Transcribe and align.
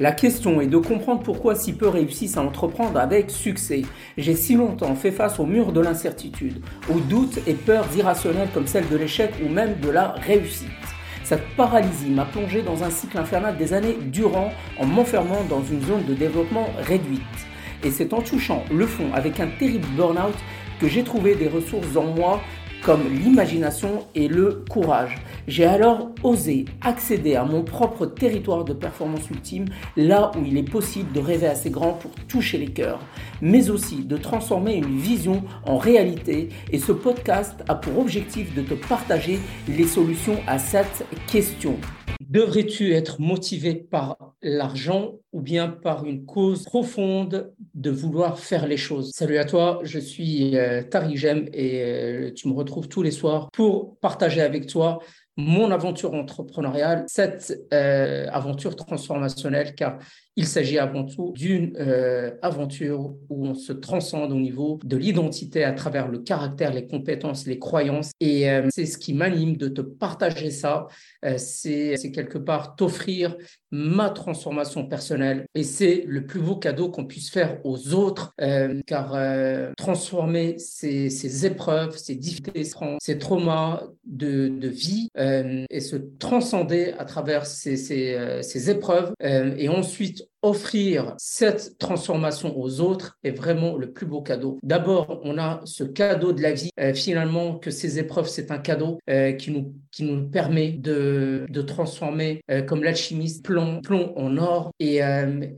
La 0.00 0.12
question 0.12 0.62
est 0.62 0.68
de 0.68 0.78
comprendre 0.78 1.22
pourquoi 1.22 1.54
si 1.54 1.74
peu 1.74 1.86
réussissent 1.86 2.38
à 2.38 2.42
entreprendre 2.42 2.98
avec 2.98 3.30
succès. 3.30 3.82
J'ai 4.16 4.34
si 4.34 4.54
longtemps 4.54 4.94
fait 4.94 5.10
face 5.10 5.38
au 5.38 5.44
mur 5.44 5.70
de 5.70 5.80
l'incertitude, 5.80 6.62
aux 6.90 6.98
doutes 6.98 7.38
et 7.46 7.52
peurs 7.52 7.86
irrationnelles 7.94 8.48
comme 8.54 8.66
celle 8.66 8.88
de 8.88 8.96
l'échec 8.96 9.32
ou 9.44 9.50
même 9.50 9.78
de 9.80 9.90
la 9.90 10.12
réussite. 10.12 10.68
Cette 11.24 11.46
paralysie 11.56 12.10
m'a 12.10 12.24
plongé 12.24 12.62
dans 12.62 12.82
un 12.82 12.90
cycle 12.90 13.18
infernal 13.18 13.58
des 13.58 13.74
années 13.74 13.98
durant 14.06 14.50
en 14.78 14.86
m'enfermant 14.86 15.44
dans 15.50 15.62
une 15.62 15.82
zone 15.82 16.04
de 16.06 16.14
développement 16.14 16.68
réduite. 16.78 17.20
Et 17.84 17.90
c'est 17.90 18.14
en 18.14 18.22
touchant 18.22 18.64
le 18.72 18.86
fond 18.86 19.12
avec 19.12 19.40
un 19.40 19.48
terrible 19.58 19.86
burn-out 19.94 20.34
que 20.80 20.88
j'ai 20.88 21.04
trouvé 21.04 21.34
des 21.34 21.48
ressources 21.48 21.96
en 21.96 22.04
moi 22.04 22.40
comme 22.82 23.08
l'imagination 23.12 24.06
et 24.14 24.28
le 24.28 24.64
courage. 24.68 25.16
J'ai 25.46 25.64
alors 25.64 26.10
osé 26.22 26.64
accéder 26.80 27.36
à 27.36 27.44
mon 27.44 27.62
propre 27.62 28.06
territoire 28.06 28.64
de 28.64 28.72
performance 28.72 29.30
ultime, 29.30 29.66
là 29.96 30.30
où 30.36 30.44
il 30.44 30.56
est 30.56 30.68
possible 30.68 31.12
de 31.12 31.20
rêver 31.20 31.46
assez 31.46 31.70
grand 31.70 31.92
pour 31.92 32.10
toucher 32.28 32.58
les 32.58 32.72
cœurs, 32.72 33.00
mais 33.40 33.70
aussi 33.70 34.04
de 34.04 34.16
transformer 34.16 34.74
une 34.74 34.98
vision 34.98 35.42
en 35.64 35.76
réalité. 35.76 36.48
Et 36.72 36.78
ce 36.78 36.92
podcast 36.92 37.62
a 37.68 37.74
pour 37.74 37.98
objectif 37.98 38.54
de 38.54 38.62
te 38.62 38.74
partager 38.74 39.38
les 39.68 39.86
solutions 39.86 40.38
à 40.46 40.58
cette 40.58 41.06
question. 41.30 41.76
Devrais-tu 42.20 42.92
être 42.92 43.20
motivé 43.20 43.74
par 43.74 44.31
l'argent 44.42 45.14
ou 45.32 45.40
bien 45.40 45.68
par 45.68 46.04
une 46.04 46.24
cause 46.26 46.64
profonde 46.64 47.52
de 47.74 47.90
vouloir 47.90 48.38
faire 48.38 48.66
les 48.66 48.76
choses. 48.76 49.12
Salut 49.14 49.38
à 49.38 49.44
toi, 49.44 49.80
je 49.82 49.98
suis 49.98 50.56
euh, 50.56 50.82
Jem 51.14 51.48
et 51.52 51.82
euh, 51.82 52.32
tu 52.34 52.48
me 52.48 52.54
retrouves 52.54 52.88
tous 52.88 53.02
les 53.02 53.10
soirs 53.10 53.48
pour 53.52 53.96
partager 53.98 54.40
avec 54.40 54.66
toi 54.66 54.98
mon 55.36 55.70
aventure 55.70 56.12
entrepreneuriale, 56.12 57.04
cette 57.06 57.58
euh, 57.72 58.26
aventure 58.30 58.76
transformationnelle, 58.76 59.74
car 59.74 59.98
il 60.36 60.46
s'agit 60.46 60.78
avant 60.78 61.04
tout 61.04 61.32
d'une 61.36 61.74
euh, 61.78 62.30
aventure 62.40 63.14
où 63.28 63.46
on 63.46 63.54
se 63.54 63.72
transcende 63.72 64.32
au 64.32 64.40
niveau 64.40 64.78
de 64.82 64.96
l'identité 64.96 65.62
à 65.62 65.72
travers 65.72 66.08
le 66.08 66.20
caractère, 66.20 66.72
les 66.72 66.86
compétences, 66.86 67.46
les 67.46 67.58
croyances. 67.58 68.12
Et 68.18 68.48
euh, 68.48 68.68
c'est 68.70 68.86
ce 68.86 68.96
qui 68.96 69.12
m'anime 69.12 69.56
de 69.56 69.68
te 69.68 69.82
partager 69.82 70.50
ça. 70.50 70.86
Euh, 71.24 71.36
c'est 71.36 72.12
quelque 72.14 72.38
part 72.38 72.76
t'offrir 72.76 73.36
ma 73.70 74.08
transformation 74.08 74.86
personnelle. 74.86 75.44
Et 75.54 75.64
c'est 75.64 76.04
le 76.06 76.24
plus 76.26 76.40
beau 76.40 76.56
cadeau 76.56 76.90
qu'on 76.90 77.04
puisse 77.04 77.30
faire 77.30 77.58
aux 77.64 77.94
autres, 77.94 78.34
car 78.86 79.16
transformer 79.76 80.58
ces, 80.58 81.08
ces, 81.08 81.46
épreuves, 81.46 81.96
ces 81.96 82.14
difficultés, 82.14 82.68
ces 83.00 83.18
traumas 83.18 83.82
de, 84.12 84.48
de 84.48 84.68
vie 84.68 85.08
et 85.16 85.80
se 85.80 85.96
transcender 86.18 86.94
à 86.98 87.04
travers 87.04 87.46
ces, 87.46 87.76
ces, 87.76 88.40
ces 88.42 88.70
épreuves 88.70 89.12
et 89.20 89.68
ensuite 89.68 90.24
offrir 90.42 91.14
cette 91.18 91.78
transformation 91.78 92.58
aux 92.58 92.80
autres 92.80 93.16
est 93.22 93.30
vraiment 93.30 93.76
le 93.76 93.92
plus 93.92 94.06
beau 94.06 94.22
cadeau. 94.22 94.58
D'abord, 94.62 95.20
on 95.24 95.38
a 95.38 95.60
ce 95.64 95.84
cadeau 95.84 96.32
de 96.32 96.42
la 96.42 96.52
vie, 96.52 96.70
euh, 96.80 96.92
finalement, 96.94 97.58
que 97.58 97.70
ces 97.70 98.00
épreuves, 98.00 98.28
c'est 98.28 98.50
un 98.50 98.58
cadeau 98.58 98.98
euh, 99.08 99.32
qui, 99.32 99.52
nous, 99.52 99.72
qui 99.92 100.02
nous 100.02 100.28
permet 100.28 100.72
de, 100.72 101.46
de 101.48 101.62
transformer, 101.62 102.42
euh, 102.50 102.62
comme 102.62 102.82
l'alchimiste, 102.82 103.44
plomb, 103.44 103.80
plomb 103.82 104.12
en 104.16 104.36
or 104.36 104.72
et, 104.80 105.00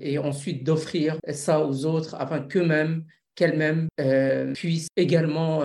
et 0.00 0.18
ensuite 0.18 0.64
d'offrir 0.64 1.16
ça 1.30 1.64
aux 1.64 1.86
autres 1.86 2.14
afin 2.16 2.40
qu'eux-mêmes 2.40 3.04
qu'elles-mêmes 3.34 3.88
puissent 4.54 4.88
également 4.96 5.62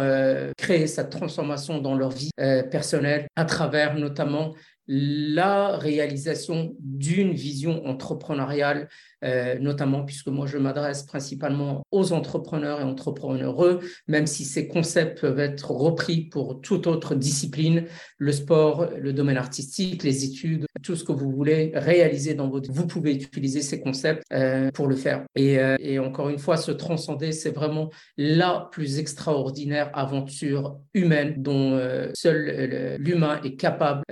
créer 0.58 0.88
cette 0.88 1.10
transformation 1.10 1.80
dans 1.80 1.96
leur 1.96 2.12
vie 2.12 2.32
personnelle 2.72 3.28
à 3.36 3.46
travers 3.46 3.96
notamment 3.96 4.54
la 4.92 5.78
réalisation 5.78 6.76
d'une 6.80 7.32
vision 7.32 7.86
entrepreneuriale 7.86 8.90
euh, 9.26 9.60
notamment 9.60 10.06
puisque 10.06 10.28
moi 10.28 10.48
je 10.48 10.58
m'adresse 10.58 11.04
principalement 11.04 11.84
aux 11.92 12.14
entrepreneurs 12.14 12.80
et 12.80 12.84
entrepreneureux, 12.84 13.82
même 14.08 14.26
si 14.26 14.46
ces 14.46 14.70
concepts 14.70 15.20
peuvent 15.20 15.40
être 15.40 15.72
repris 15.72 16.22
pour 16.22 16.62
toute 16.62 16.88
autre 16.88 17.16
discipline, 17.16 17.84
le 18.18 18.32
sport, 18.32 18.90
le 18.98 19.12
domaine 19.12 19.36
artistique, 19.36 20.04
les 20.04 20.24
études, 20.24 20.66
tout 20.84 20.96
ce 20.96 21.04
que 21.04 21.12
vous 21.12 21.32
voulez 21.32 21.72
réaliser 21.76 22.34
dans 22.34 22.48
votre... 22.48 22.72
Vous 22.72 22.88
pouvez 22.88 23.14
utiliser 23.14 23.62
ces 23.62 23.82
concepts 23.82 24.24
euh, 24.32 24.72
pour 24.72 24.88
le 24.88 24.96
faire. 24.96 25.26
Euh, 25.38 25.76
et, 25.80 26.00
encore 26.00 26.30
une 26.30 26.40
fois, 26.40 26.56
se 26.56 26.72
transcender, 26.72 27.34
c'est 27.34 27.52
vraiment 27.52 27.90
la 28.18 28.70
plus 28.72 29.00
extraordinaire 29.00 29.92
aventure 29.94 30.78
humaine 30.94 31.36
dont 31.38 31.78
seul 32.14 32.98
l'humain 33.00 33.42
est 33.44 33.56
capable, 33.56 34.04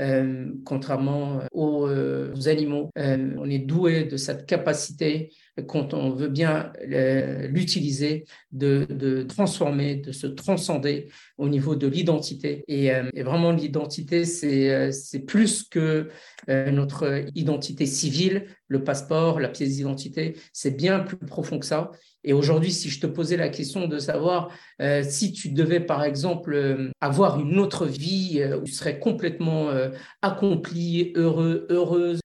contrairement 0.68 1.40
aux, 1.54 1.88
aux 1.88 2.48
animaux. 2.50 2.90
on 2.96 3.50
est 3.50 3.60
doué 3.60 4.04
de 4.04 4.18
cette 4.18 4.46
capacité 4.46 5.30
quand 5.66 5.94
on 5.94 6.12
veut 6.12 6.28
bien 6.28 6.72
l'utiliser, 7.50 8.26
de, 8.52 9.24
transformer, 9.24 9.96
de 9.96 10.12
se 10.12 10.28
transcender 10.28 11.08
au 11.38 11.50
niveau 11.50 11.76
de 11.76 11.88
l'identité. 11.88 12.64
Et, 12.68 12.94
euh, 12.94 13.10
vraiment, 13.16 13.52
l'identité, 13.52 14.26
c'est 14.26 14.70
euh, 14.70 14.92
plus 15.26 15.64
que 15.64 16.10
euh, 16.50 16.72
notre 16.72 17.26
identité 17.36 17.86
civile, 17.86 18.46
le 18.68 18.84
passeport, 18.84 19.40
la 19.40 19.50
pièce 19.50 19.76
d'identité, 19.76 20.36
c'est 20.54 20.76
bien 20.76 21.00
plus 21.00 21.18
profond 21.18 21.60
que 21.60 21.66
ça. 21.66 21.92
Et 22.28 22.34
aujourd'hui, 22.34 22.74
si 22.74 22.90
je 22.90 23.00
te 23.00 23.08
posais 23.08 23.38
la 23.38 23.48
question 23.48 23.88
de 23.88 24.00
savoir 24.00 24.52
euh, 24.82 25.02
si 25.02 25.32
tu 25.32 25.50
devais, 25.50 25.80
par 25.80 26.04
exemple, 26.04 26.54
euh, 26.54 26.92
avoir 27.02 27.40
une 27.40 27.58
autre 27.58 27.86
vie 27.86 28.44
où 28.62 28.66
tu 28.66 28.74
serais 28.74 29.00
complètement 29.00 29.70
accompli, 30.22 31.14
heureux, 31.16 31.66
heureuse 31.70 32.20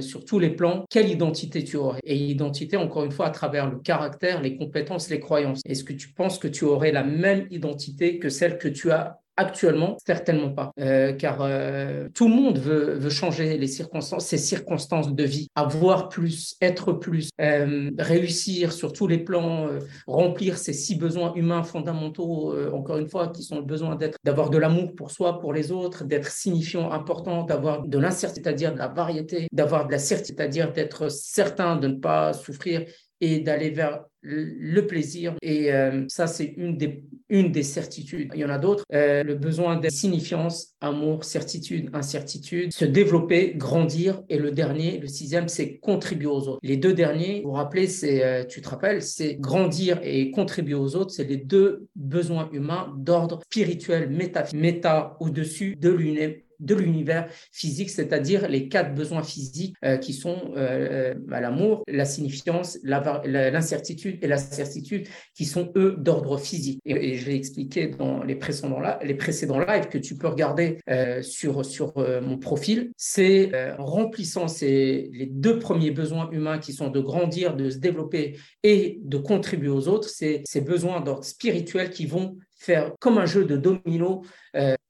sur 0.00 0.24
tous 0.24 0.38
les 0.38 0.50
plans, 0.50 0.84
quelle 0.90 1.08
identité 1.08 1.64
tu 1.64 1.76
aurais? 1.76 2.00
Et 2.04 2.16
identité, 2.16 2.76
encore 2.76 3.04
une 3.04 3.10
fois, 3.10 3.26
à 3.26 3.30
travers 3.30 3.70
le 3.70 3.78
caractère, 3.78 4.42
les 4.42 4.56
compétences, 4.56 5.08
les 5.08 5.18
croyances. 5.18 5.62
Est-ce 5.64 5.82
que 5.82 5.94
tu 5.94 6.12
penses 6.12 6.38
que 6.38 6.48
tu 6.48 6.64
aurais 6.64 6.92
la 6.92 7.02
même 7.02 7.46
identité 7.50 8.18
que 8.18 8.28
celle 8.28 8.58
que 8.58 8.68
tu 8.68 8.90
as 8.90 9.18
Actuellement, 9.40 9.96
certainement 10.04 10.50
pas, 10.50 10.72
euh, 10.80 11.12
car 11.12 11.38
euh, 11.42 12.08
tout 12.12 12.26
le 12.26 12.34
monde 12.34 12.58
veut, 12.58 13.08
changer 13.08 13.56
les 13.56 13.68
circonstances, 13.68 14.26
ses 14.26 14.36
circonstances 14.36 15.14
de 15.14 15.22
vie, 15.22 15.46
avoir 15.54 16.08
plus, 16.08 16.56
être 16.60 16.92
plus, 16.92 17.30
euh, 17.40 17.92
réussir 18.00 18.72
sur 18.72 18.92
tous 18.92 19.06
les 19.06 19.18
plans, 19.18 19.68
remplir 20.08 20.58
ses 20.58 20.72
six 20.72 20.96
besoins 20.96 21.32
humains 21.34 21.62
fondamentaux, 21.62 22.52
encore 22.72 22.98
une 22.98 23.08
fois, 23.08 23.28
qui 23.28 23.44
sont 23.44 23.58
le 23.58 23.62
besoin 23.62 23.94
d'être, 23.94 24.18
d'avoir 24.24 24.50
de 24.50 24.58
l'amour 24.58 24.96
pour 24.96 25.12
soi, 25.12 25.38
pour 25.38 25.52
les 25.52 25.70
autres, 25.70 26.02
d'être 26.02 26.32
signifiant, 26.32 26.90
important, 26.90 27.44
d'avoir 27.44 27.86
de 27.86 27.98
l'incertitude, 27.98 28.42
c'est-à-dire 28.44 28.72
de 28.72 28.78
la 28.78 28.88
variété, 28.88 29.46
d'avoir 29.52 29.86
de 29.86 29.92
la 29.92 30.00
certitude, 30.00 30.34
c'est-à-dire 30.36 30.72
d'être 30.72 31.08
certain 31.12 31.76
de 31.76 31.86
ne 31.86 31.96
pas 31.96 32.32
souffrir 32.32 32.86
et 33.20 33.40
d'aller 33.40 33.70
vers 33.70 34.04
le 34.22 34.86
plaisir. 34.86 35.34
Et 35.42 35.72
euh, 35.72 36.04
ça, 36.08 36.26
c'est 36.26 36.54
une 36.56 36.76
des, 36.76 37.62
certitudes. 37.62 38.30
Il 38.34 38.40
y 38.40 38.44
en 38.44 38.50
a 38.50 38.58
d'autres. 38.58 38.84
Euh, 38.92 39.22
le 39.22 39.34
besoin 39.34 39.76
de 39.76 39.88
signifiance, 39.88 40.74
amour, 40.80 41.24
certitude, 41.24 41.90
incertitude, 41.92 42.72
se 42.72 42.84
développer, 42.84 43.54
grandir. 43.54 44.22
Et 44.28 44.38
le 44.38 44.50
dernier, 44.50 44.98
le 44.98 45.06
sixième, 45.06 45.48
c'est 45.48 45.78
contribuer 45.78 46.28
aux 46.28 46.48
autres. 46.48 46.60
Les 46.62 46.76
deux 46.76 46.94
derniers, 46.94 47.42
vous 47.42 47.50
vous 47.50 47.56
rappelez, 47.56 47.86
c'est, 47.86 48.24
euh, 48.24 48.44
tu 48.44 48.60
te 48.60 48.68
rappelles, 48.68 49.02
c'est 49.02 49.36
grandir 49.36 50.00
et 50.02 50.30
contribuer 50.30 50.74
aux 50.74 50.96
autres. 50.96 51.12
C'est 51.12 51.24
les 51.24 51.36
deux 51.36 51.86
besoins 51.94 52.48
humains 52.52 52.92
d'ordre 52.96 53.40
spirituel, 53.44 54.10
métaphysique, 54.10 54.60
méta 54.60 55.16
au-dessus 55.20 55.76
de 55.76 55.90
l'univers 55.90 56.34
de 56.60 56.74
l'univers 56.74 57.28
physique, 57.52 57.90
c'est-à-dire 57.90 58.48
les 58.48 58.68
quatre 58.68 58.94
besoins 58.94 59.22
physiques 59.22 59.74
euh, 59.84 59.96
qui 59.96 60.12
sont 60.12 60.52
euh, 60.56 61.12
euh, 61.12 61.14
bah, 61.26 61.40
l'amour, 61.40 61.82
la 61.88 62.04
signifiance, 62.04 62.78
l'incertitude 62.82 64.18
et 64.22 64.26
la 64.26 64.38
certitude, 64.38 65.06
qui 65.34 65.44
sont 65.44 65.72
eux 65.76 65.96
d'ordre 65.98 66.38
physique. 66.38 66.80
Et, 66.84 67.16
je 67.16 67.26
l'ai 67.26 67.36
expliqué 67.36 67.88
dans 67.88 68.22
les 68.22 68.34
précédents, 68.34 68.80
les 69.02 69.14
précédents 69.14 69.58
lives 69.58 69.88
que 69.88 69.98
tu 69.98 70.16
peux 70.16 70.28
regarder 70.28 70.78
sur, 71.22 71.64
sur 71.64 71.92
mon 71.96 72.38
profil. 72.38 72.92
C'est 72.96 73.50
remplissant 73.78 74.48
ces, 74.48 75.10
les 75.12 75.26
deux 75.26 75.58
premiers 75.58 75.90
besoins 75.90 76.30
humains 76.30 76.58
qui 76.58 76.72
sont 76.72 76.88
de 76.88 77.00
grandir, 77.00 77.56
de 77.56 77.70
se 77.70 77.78
développer 77.78 78.38
et 78.62 79.00
de 79.02 79.16
contribuer 79.16 79.68
aux 79.68 79.88
autres, 79.88 80.08
c'est 80.08 80.42
ces 80.44 80.60
besoins 80.60 81.00
d'ordre 81.00 81.24
spirituel 81.24 81.90
qui 81.90 82.06
vont 82.06 82.36
faire 82.58 82.92
comme 83.00 83.18
un 83.18 83.26
jeu 83.26 83.44
de 83.44 83.56
domino 83.56 84.22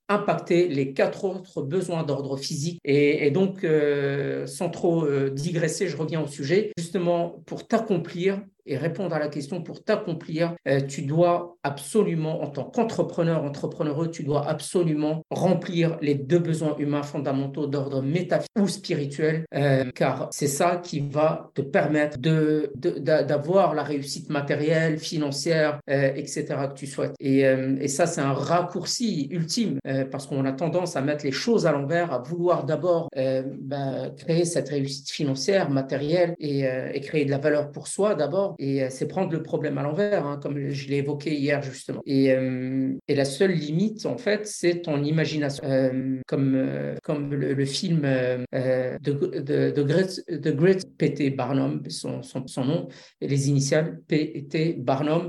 impacter 0.08 0.69
les 0.69 0.93
quatre 0.93 1.25
autres 1.25 1.62
besoins 1.62 2.02
d'ordre 2.02 2.37
physique. 2.37 2.81
Et, 2.84 3.31
donc, 3.31 3.64
euh, 3.64 4.46
sans 4.46 4.70
trop 4.70 5.05
euh, 5.05 5.31
digresser, 5.31 5.88
je 5.88 5.96
reviens 5.96 6.22
au 6.22 6.26
sujet. 6.26 6.72
Justement, 6.78 7.43
pour 7.46 7.66
t'accomplir 7.66 8.40
et 8.68 8.76
répondre 8.76 9.14
à 9.14 9.18
la 9.18 9.28
question 9.28 9.62
pour 9.62 9.82
t'accomplir, 9.82 10.54
euh, 10.68 10.80
tu 10.82 11.02
dois 11.02 11.56
absolument, 11.62 12.42
en 12.42 12.48
tant 12.48 12.64
qu'entrepreneur, 12.64 13.42
entrepreneureux, 13.42 14.10
tu 14.10 14.22
dois 14.22 14.46
absolument 14.46 15.22
remplir 15.30 15.96
les 16.02 16.14
deux 16.14 16.38
besoins 16.38 16.76
humains 16.78 17.02
fondamentaux 17.02 17.66
d'ordre 17.66 18.02
métaphysique 18.02 18.50
ou 18.58 18.68
spirituel, 18.68 19.44
euh, 19.54 19.90
car 19.94 20.28
c'est 20.30 20.46
ça 20.46 20.76
qui 20.76 21.00
va 21.00 21.50
te 21.54 21.62
permettre 21.62 22.18
de, 22.18 22.70
d'avoir 22.76 23.74
la 23.74 23.82
réussite 23.82 24.28
matérielle, 24.28 24.98
financière, 24.98 25.80
euh, 25.90 26.12
etc. 26.14 26.46
que 26.68 26.74
tu 26.74 26.86
souhaites. 26.86 27.14
Et, 27.20 27.48
ça, 27.88 28.06
c'est 28.06 28.20
un 28.20 28.34
raccourci 28.34 29.28
ultime, 29.30 29.78
parce 30.10 30.26
qu'on 30.26 30.44
a 30.44 30.52
tendance 30.52 30.94
à 30.94 31.00
mettre 31.00 31.24
les 31.24 31.32
choses 31.32 31.66
à 31.66 31.72
l'envers, 31.72 32.12
à 32.12 32.18
vouloir 32.18 32.64
d'abord 32.64 33.08
ben, 33.14 34.12
créer 34.16 34.44
cette 34.44 34.68
réussite 34.68 35.10
financière, 35.10 35.70
matérielle, 35.70 36.34
et 36.38 37.00
créer 37.00 37.24
de 37.24 37.30
la 37.30 37.38
valeur 37.38 37.70
pour 37.70 37.88
soi 37.88 38.14
d'abord. 38.14 38.54
Et 38.58 38.88
c'est 38.90 39.06
prendre 39.06 39.32
le 39.32 39.43
problème 39.43 39.78
à 39.78 39.82
l'envers, 39.82 40.26
hein, 40.26 40.38
comme 40.43 40.70
je 40.70 40.88
l'ai 40.88 40.96
évoqué 40.96 41.34
hier 41.34 41.62
justement. 41.62 42.02
Et, 42.06 42.32
euh, 42.32 42.93
et, 43.06 43.14
la 43.14 43.25
seule 43.25 43.52
limite, 43.52 44.05
en 44.06 44.16
fait, 44.16 44.46
c'est 44.46 44.82
ton 44.82 45.02
imagination. 45.02 45.62
Euh, 45.64 46.19
comme, 46.26 46.55
euh, 46.56 46.96
comme 47.02 47.32
le, 47.34 47.64
film 47.64 48.02
de, 48.02 48.99
de, 49.00 49.70
de, 49.70 49.82
Great, 49.82 50.25
de 50.28 50.50
Great 50.50 50.84
P.T. 50.96 51.31
Barnum, 51.31 51.82
son, 51.88 52.22
son, 52.22 52.46
son, 52.46 52.64
nom, 52.64 52.88
et 53.20 53.28
les 53.28 53.49
initiales 53.49 54.00
P.T. 54.08 54.75
Barnum, 54.78 55.28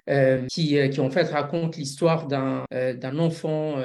qui, 0.50 0.78
qui 0.90 1.00
en 1.00 1.10
fait 1.12 1.24
raconte 1.24 1.78
l'histoire 1.78 2.28
d'un 2.28 2.66
d'un 2.72 3.20
enfant 3.20 3.75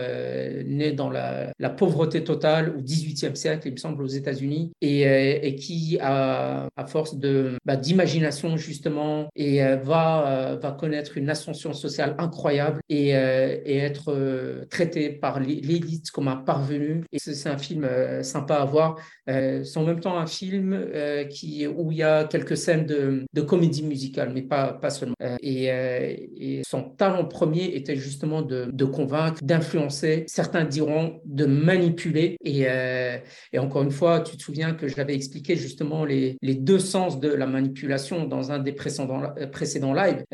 né 0.65 0.93
dans 0.93 1.11
la, 1.11 1.53
la, 1.59 1.71
pauvreté 1.71 2.25
totale 2.25 2.75
au 2.77 2.81
XVIIIe 2.81 3.37
siècle, 3.37 3.69
il 3.69 3.73
me 3.73 3.77
semble, 3.77 4.03
aux 4.03 4.09
États-Unis, 4.09 4.73
et, 4.81 5.47
et 5.47 5.55
qui, 5.57 5.99
a, 6.01 6.69
à 6.77 6.87
force 6.87 7.17
bah, 7.65 7.77
d'imagination 7.77 8.57
justement, 8.57 9.29
et 9.37 9.61
va, 9.83 10.57
va 10.61 10.73
connaître 10.73 11.17
une 11.17 11.31
ascension 11.31 11.73
sociale 11.73 12.15
incroyable 12.19 12.81
et, 12.89 13.17
euh, 13.17 13.57
et 13.65 13.79
être 13.79 14.13
euh, 14.13 14.65
traité 14.71 15.11
par 15.11 15.41
l'élite 15.41 16.11
comme 16.11 16.29
un 16.29 16.37
parvenu. 16.37 17.05
Et 17.13 17.19
c'est 17.19 17.49
un 17.49 17.59
film 17.59 17.85
euh, 17.85 18.23
sympa 18.23 18.57
à 18.57 18.65
voir. 18.65 18.97
c'est 19.27 19.77
en 19.77 19.85
même 19.85 20.01
temps 20.01 20.19
un 20.19 20.27
film 20.27 20.87
qui, 21.31 21.67
où 21.67 21.91
il 21.93 21.99
y 21.99 22.03
a 22.03 22.25
quelques 22.25 22.57
scènes 22.57 22.87
de, 22.87 23.25
de 23.33 23.41
comédie 23.41 23.83
musicale, 23.83 24.31
mais 24.35 24.43
pas, 24.43 24.73
pas 24.73 24.91
seulement. 24.91 25.15
Et, 25.43 25.67
et, 25.67 26.63
son 26.67 26.83
talent 26.83 27.25
premier 27.25 27.75
était 27.75 27.97
justement 27.97 28.43
de, 28.43 28.69
de 28.73 28.85
convaincre, 28.85 29.41
d'influencer, 29.43 30.25
certains 30.27 30.65
diront 30.65 31.21
de 31.25 31.47
manipuler. 31.47 32.37
Et, 32.45 32.67
et 33.53 33.59
encore 33.59 33.83
une 33.83 33.91
fois, 33.91 34.21
tu 34.21 34.37
te 34.37 34.43
souviens 34.43 34.75
que 34.75 34.89
j'avais 34.89 35.15
expliqué 35.15 35.57
justement 35.57 36.05
les, 36.05 36.37
les 36.43 36.55
deux 36.55 36.79
sens 36.79 37.19
de 37.19 37.29
la 37.29 37.47
manipulation 37.47 38.27
dans 38.27 38.53
un 38.53 38.59
des 38.59 38.73
précédents, 38.73 39.21
précédents 39.53 39.95
lives. 39.95 40.25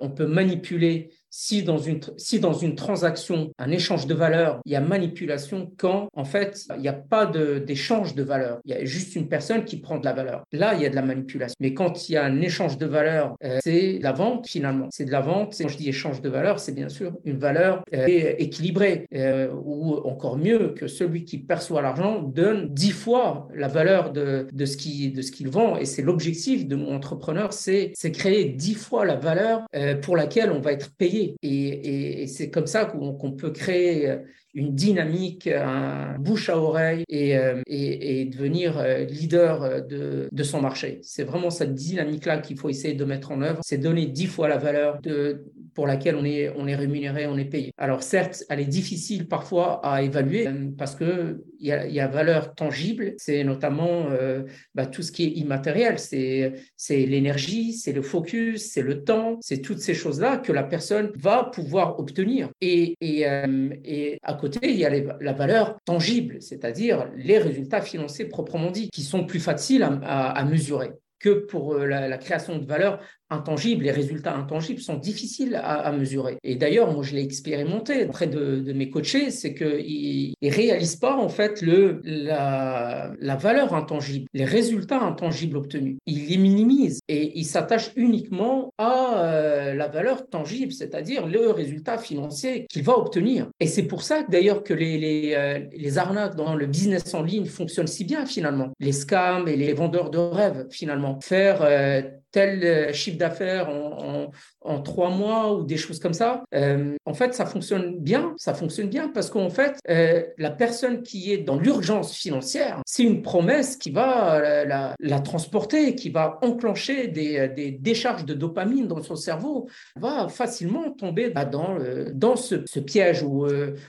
on 0.00 0.10
peut 0.10 0.26
manipuler 0.26 1.10
si 1.38 1.62
dans 1.62 1.76
une, 1.76 2.00
si 2.16 2.40
dans 2.40 2.54
une 2.54 2.74
transaction, 2.76 3.52
un 3.58 3.70
échange 3.70 4.06
de 4.06 4.14
valeur, 4.14 4.60
il 4.64 4.72
y 4.72 4.74
a 4.74 4.80
manipulation, 4.80 5.70
quand 5.76 6.08
en 6.14 6.24
fait, 6.24 6.64
il 6.76 6.80
n'y 6.80 6.88
a 6.88 6.94
pas 6.94 7.26
d'échange 7.26 8.14
de, 8.14 8.22
valeur, 8.22 8.58
il 8.64 8.70
y 8.70 8.74
a 8.74 8.82
juste 8.86 9.16
une 9.16 9.28
personne 9.28 9.66
qui 9.66 9.76
prend 9.76 9.98
de 9.98 10.06
la 10.06 10.14
valeur. 10.14 10.44
Là, 10.52 10.72
il 10.74 10.80
y 10.80 10.86
a 10.86 10.88
de 10.88 10.94
la 10.94 11.02
manipulation. 11.02 11.54
Mais 11.60 11.74
quand 11.74 12.08
il 12.08 12.12
y 12.12 12.16
a 12.16 12.24
un 12.24 12.40
échange 12.40 12.78
de 12.78 12.86
valeur, 12.86 13.36
euh, 13.44 13.58
c'est 13.62 13.98
la 14.00 14.12
vente 14.12 14.48
finalement. 14.48 14.88
C'est 14.90 15.04
de 15.04 15.12
la 15.12 15.20
vente. 15.20 15.54
Quand 15.60 15.68
je 15.68 15.76
dis 15.76 15.90
échange 15.90 16.22
de 16.22 16.30
valeur, 16.30 16.58
c'est 16.58 16.72
bien 16.72 16.88
sûr 16.88 17.12
une 17.26 17.36
valeur 17.36 17.82
euh, 17.92 18.06
équilibrée, 18.06 19.06
euh, 19.14 19.50
ou 19.62 19.94
encore 20.08 20.38
mieux 20.38 20.70
que 20.70 20.86
celui 20.86 21.24
qui 21.24 21.36
perçoit 21.36 21.82
l'argent 21.82 22.22
donne 22.22 22.72
dix 22.72 22.92
fois 22.92 23.46
la 23.54 23.68
valeur 23.68 24.10
de, 24.10 24.46
de 24.50 24.64
ce 24.64 24.76
qu'il 24.78 25.48
vend. 25.50 25.76
Et 25.76 25.84
c'est 25.84 26.02
l'objectif 26.02 26.66
de 26.66 26.76
mon 26.76 26.94
entrepreneur, 26.94 27.52
c'est 27.52 27.92
créer 28.12 28.46
dix 28.46 28.74
fois 28.74 29.04
la 29.04 29.16
valeur 29.16 29.66
pour 30.00 30.16
laquelle 30.16 30.50
on 30.50 30.60
va 30.60 30.72
être 30.72 30.94
payé 30.96 31.25
et, 31.42 32.26
c'est 32.26 32.50
comme 32.50 32.66
ça 32.66 32.84
qu'on 32.84 33.32
peut 33.32 33.50
créer 33.50 34.08
euh, 34.08 34.18
une 34.54 34.74
dynamique, 34.74 35.46
un 35.46 36.18
bouche 36.18 36.48
à 36.48 36.58
oreille 36.58 37.04
et, 37.08 37.36
euh, 37.36 37.62
devenir 37.66 38.78
euh, 38.78 39.04
leader 39.04 39.86
de, 39.86 40.28
de 40.30 40.42
son 40.42 40.60
marché. 40.60 41.00
C'est 41.02 41.24
vraiment 41.24 41.50
cette 41.50 41.74
dynamique-là 41.74 42.38
qu'il 42.38 42.58
faut 42.58 42.68
essayer 42.68 42.94
de 42.94 43.04
mettre 43.04 43.32
en 43.32 43.42
œuvre. 43.42 43.60
C'est 43.62 43.78
donner 43.78 44.06
dix 44.06 44.26
fois 44.26 44.48
la 44.48 44.58
valeur 44.58 45.00
de, 45.02 45.44
pour 45.76 45.86
laquelle 45.86 46.16
on 46.16 46.24
est, 46.24 46.50
on 46.56 46.66
est 46.66 46.74
rémunéré, 46.74 47.26
on 47.26 47.36
est 47.36 47.44
payé. 47.44 47.70
Alors 47.76 48.02
certes, 48.02 48.44
elle 48.48 48.60
est 48.60 48.64
difficile 48.64 49.28
parfois 49.28 49.86
à 49.86 50.02
évaluer 50.02 50.48
euh, 50.48 50.70
parce 50.76 50.96
qu'il 50.96 51.38
y 51.60 51.70
a, 51.70 51.86
y 51.86 52.00
a 52.00 52.08
valeur 52.08 52.54
tangible, 52.54 53.12
c'est 53.18 53.44
notamment 53.44 54.06
euh, 54.10 54.44
bah, 54.74 54.86
tout 54.86 55.02
ce 55.02 55.12
qui 55.12 55.24
est 55.24 55.32
immatériel, 55.32 55.98
c'est 55.98 56.54
l'énergie, 56.88 57.74
c'est 57.74 57.92
le 57.92 58.00
focus, 58.00 58.72
c'est 58.72 58.80
le 58.80 59.04
temps, 59.04 59.36
c'est 59.42 59.60
toutes 59.60 59.80
ces 59.80 59.92
choses-là 59.92 60.38
que 60.38 60.50
la 60.50 60.64
personne 60.64 61.12
va 61.14 61.44
pouvoir 61.44 62.00
obtenir. 62.00 62.48
Et, 62.62 62.96
et, 63.02 63.28
euh, 63.28 63.68
et 63.84 64.18
à 64.22 64.32
côté, 64.32 64.60
il 64.62 64.76
y 64.76 64.86
a 64.86 64.90
la 65.20 65.32
valeur 65.34 65.76
tangible, 65.84 66.40
c'est-à-dire 66.40 67.10
les 67.16 67.36
résultats 67.36 67.82
financiers 67.82 68.24
proprement 68.24 68.70
dits, 68.70 68.88
qui 68.90 69.02
sont 69.02 69.26
plus 69.26 69.40
faciles 69.40 69.82
à, 69.82 70.30
à 70.30 70.44
mesurer 70.46 70.92
que 71.18 71.30
pour 71.30 71.74
la, 71.74 72.08
la, 72.08 72.18
création 72.18 72.58
de 72.58 72.66
valeur 72.66 73.00
intangibles, 73.30 73.84
les 73.84 73.90
résultats 73.90 74.36
intangibles 74.36 74.80
sont 74.80 74.96
difficiles 74.96 75.60
à, 75.62 75.90
mesurer. 75.92 76.38
Et 76.44 76.56
d'ailleurs, 76.56 76.92
moi, 76.92 77.02
je 77.02 77.14
l'ai 77.14 77.22
expérimenté 77.22 78.04
auprès 78.04 78.26
de, 78.26 78.72
mes 78.72 78.90
coachés, 78.90 79.30
c'est 79.30 79.54
qu'ils 79.54 80.34
ne 80.40 80.50
réalisent 80.50 80.96
pas, 80.96 81.16
en 81.16 81.28
fait, 81.28 81.62
la, 81.62 83.12
valeur 83.38 83.74
intangible, 83.74 84.26
les 84.32 84.44
résultats 84.44 85.00
intangibles 85.00 85.56
obtenus. 85.56 85.96
Ils 86.06 86.28
les 86.28 86.38
minimisent 86.38 87.00
et 87.08 87.38
ils 87.38 87.44
s'attachent 87.44 87.92
uniquement 87.96 88.72
à 88.78 89.24
euh, 89.24 89.74
la 89.74 89.88
valeur 89.88 90.28
tangible, 90.28 90.72
c'est-à-dire 90.72 91.26
le 91.26 91.50
résultat 91.50 91.98
financier 91.98 92.66
qu'il 92.70 92.82
va 92.82 92.96
obtenir. 92.96 93.48
Et 93.60 93.66
c'est 93.66 93.84
pour 93.84 94.02
ça, 94.02 94.22
d'ailleurs, 94.28 94.62
que 94.62 94.74
euh, 94.74 95.58
les 95.72 95.98
arnaques 95.98 96.36
dans 96.36 96.54
le 96.54 96.66
business 96.66 97.14
en 97.14 97.22
ligne 97.22 97.46
fonctionnent 97.46 97.86
si 97.86 98.04
bien, 98.04 98.26
finalement. 98.26 98.70
Les 98.80 98.92
scams 98.92 99.48
et 99.48 99.56
les 99.56 99.72
vendeurs 99.72 100.10
de 100.10 100.18
rêves, 100.18 100.66
finalement. 100.70 101.18
Faire 101.20 101.62
euh, 101.62 102.02
tel 102.36 102.64
euh, 102.64 102.92
d'affaires 103.16 103.68
en, 103.68 104.80
trois 104.82 105.10
mois 105.10 105.54
ou 105.54 105.64
des 105.64 105.76
choses 105.76 105.98
comme 105.98 106.12
ça. 106.12 106.44
Euh, 106.54 106.94
en 107.04 107.14
fait, 107.14 107.34
ça 107.34 107.46
fonctionne 107.46 107.98
bien. 107.98 108.34
Ça 108.36 108.54
fonctionne 108.54 108.88
bien 108.88 109.08
parce 109.08 109.30
qu'en 109.30 109.50
fait, 109.50 109.78
euh, 109.88 110.22
la 110.38 110.50
personne 110.50 111.02
qui 111.02 111.32
est 111.32 111.38
dans 111.38 111.58
l'urgence 111.58 112.14
financière, 112.14 112.80
c'est 112.86 113.04
une 113.04 113.22
promesse 113.22 113.76
qui 113.76 113.90
va 113.90 114.64
la, 114.64 115.20
transporter, 115.20 115.94
qui 115.94 116.10
va 116.10 116.38
enclencher 116.42 117.08
des, 117.08 117.48
des, 117.48 117.70
décharges 117.70 118.24
de 118.24 118.34
dopamine 118.34 118.86
dans 118.86 119.02
son 119.02 119.16
cerveau, 119.16 119.68
va 119.96 120.28
facilement 120.28 120.90
tomber 120.90 121.30
bah, 121.30 121.44
dans, 121.44 121.78
dans 122.12 122.36
ce, 122.36 122.56
piège 122.80 123.22
ou 123.22 123.46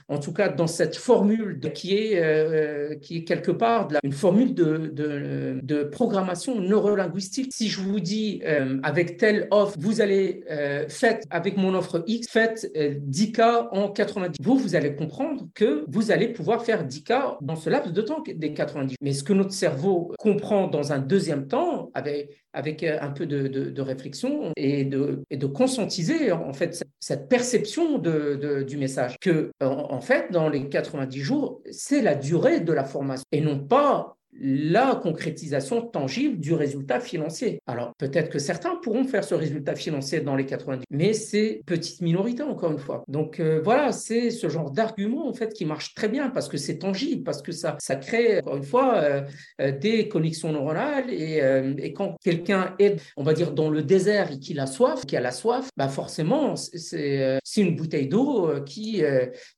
en 0.07 0.17
tout 0.17 0.33
cas 0.33 0.49
dans 0.49 0.67
cette 0.67 0.95
formule 0.95 1.59
qui, 1.73 1.95
est, 1.95 2.99
qui 3.01 3.17
est 3.17 3.23
quelque 3.23 3.51
part 3.51 3.87
une 4.03 4.13
formule 4.13 4.53
de, 4.53 4.91
de, 4.93 5.59
de 5.61 5.83
programmation 5.83 6.59
neurolinguistique. 6.59 7.51
Si 7.53 7.69
je 7.69 7.81
vous 7.81 7.99
dis 7.99 8.41
euh, 8.45 8.79
avec 8.83 9.16
telle 9.17 9.47
offre, 9.51 9.75
vous 9.79 10.01
allez, 10.01 10.43
euh, 10.49 10.85
faites 10.87 11.23
avec 11.29 11.57
mon 11.57 11.73
offre 11.73 12.03
X, 12.07 12.27
faites 12.29 12.71
10K 12.75 13.41
euh, 13.41 13.63
en 13.71 13.89
90. 13.89 14.37
Vous, 14.41 14.57
vous 14.57 14.75
allez 14.75 14.95
comprendre 14.95 15.47
que 15.53 15.85
vous 15.87 16.11
allez 16.11 16.29
pouvoir 16.29 16.63
faire 16.63 16.85
10K 16.85 17.37
dans 17.41 17.55
ce 17.55 17.69
laps 17.69 17.93
de 17.93 18.01
temps 18.01 18.23
des 18.25 18.53
90. 18.53 18.97
Mais 19.01 19.13
ce 19.13 19.23
que 19.23 19.33
notre 19.33 19.51
cerveau 19.51 20.13
comprend 20.19 20.67
dans 20.67 20.93
un 20.93 20.99
deuxième 20.99 21.47
temps, 21.47 21.89
avec, 21.93 22.29
avec 22.53 22.83
un 22.83 23.09
peu 23.09 23.25
de, 23.25 23.47
de, 23.47 23.81
réflexion 23.81 24.51
et 24.55 24.85
de, 24.85 25.23
et 25.29 25.37
de 25.37 25.45
conscientiser 25.45 26.31
en 26.31 26.53
fait 26.53 26.83
cette 26.99 27.29
perception 27.29 27.97
de, 27.97 28.63
du 28.63 28.77
message, 28.77 29.17
que 29.19 29.51
en 29.61 30.01
fait, 30.01 30.31
dans 30.31 30.49
les 30.49 30.69
90 30.69 31.19
jours, 31.19 31.61
c'est 31.71 32.01
la 32.01 32.15
durée 32.15 32.59
de 32.59 32.73
la 32.73 32.83
formation 32.83 33.25
et 33.31 33.41
non 33.41 33.59
pas 33.59 34.17
la 34.39 34.95
concrétisation 34.95 35.81
tangible 35.81 36.39
du 36.39 36.53
résultat 36.53 36.99
financier. 36.99 37.61
Alors 37.67 37.93
peut-être 37.97 38.29
que 38.29 38.39
certains 38.39 38.75
pourront 38.75 39.03
faire 39.05 39.23
ce 39.23 39.35
résultat 39.35 39.75
financier 39.75 40.21
dans 40.21 40.35
les 40.35 40.45
90, 40.45 40.83
mais 40.91 41.13
c'est 41.13 41.61
petite 41.65 42.01
minorité 42.01 42.43
encore 42.43 42.71
une 42.71 42.77
fois. 42.77 43.03
Donc 43.07 43.39
euh, 43.39 43.61
voilà, 43.63 43.91
c'est 43.91 44.29
ce 44.29 44.49
genre 44.49 44.71
d'argument 44.71 45.27
en 45.27 45.33
fait 45.33 45.53
qui 45.53 45.65
marche 45.65 45.93
très 45.93 46.07
bien 46.07 46.29
parce 46.29 46.47
que 46.47 46.57
c'est 46.57 46.77
tangible, 46.77 47.23
parce 47.23 47.41
que 47.41 47.51
ça, 47.51 47.77
ça 47.79 47.95
crée 47.95 48.39
encore 48.39 48.57
une 48.57 48.63
fois 48.63 48.95
euh, 48.95 49.21
euh, 49.61 49.71
des 49.71 50.07
connexions 50.07 50.51
neuronales 50.51 51.09
et, 51.09 51.41
et 51.77 51.93
quand 51.93 52.17
quelqu'un 52.23 52.75
est, 52.79 53.01
on 53.15 53.23
va 53.23 53.33
dire, 53.33 53.51
dans 53.51 53.69
le 53.69 53.83
désert 53.83 54.31
et 54.31 54.39
qu'il 54.39 54.59
a 54.59 54.67
soif, 54.67 55.05
qui 55.05 55.15
a 55.15 55.21
la 55.21 55.31
soif, 55.31 55.69
bah 55.77 55.87
forcément 55.87 56.55
c'est 56.55 57.39
une 57.57 57.75
bouteille 57.75 58.07
d'eau 58.07 58.51
qui, 58.65 59.03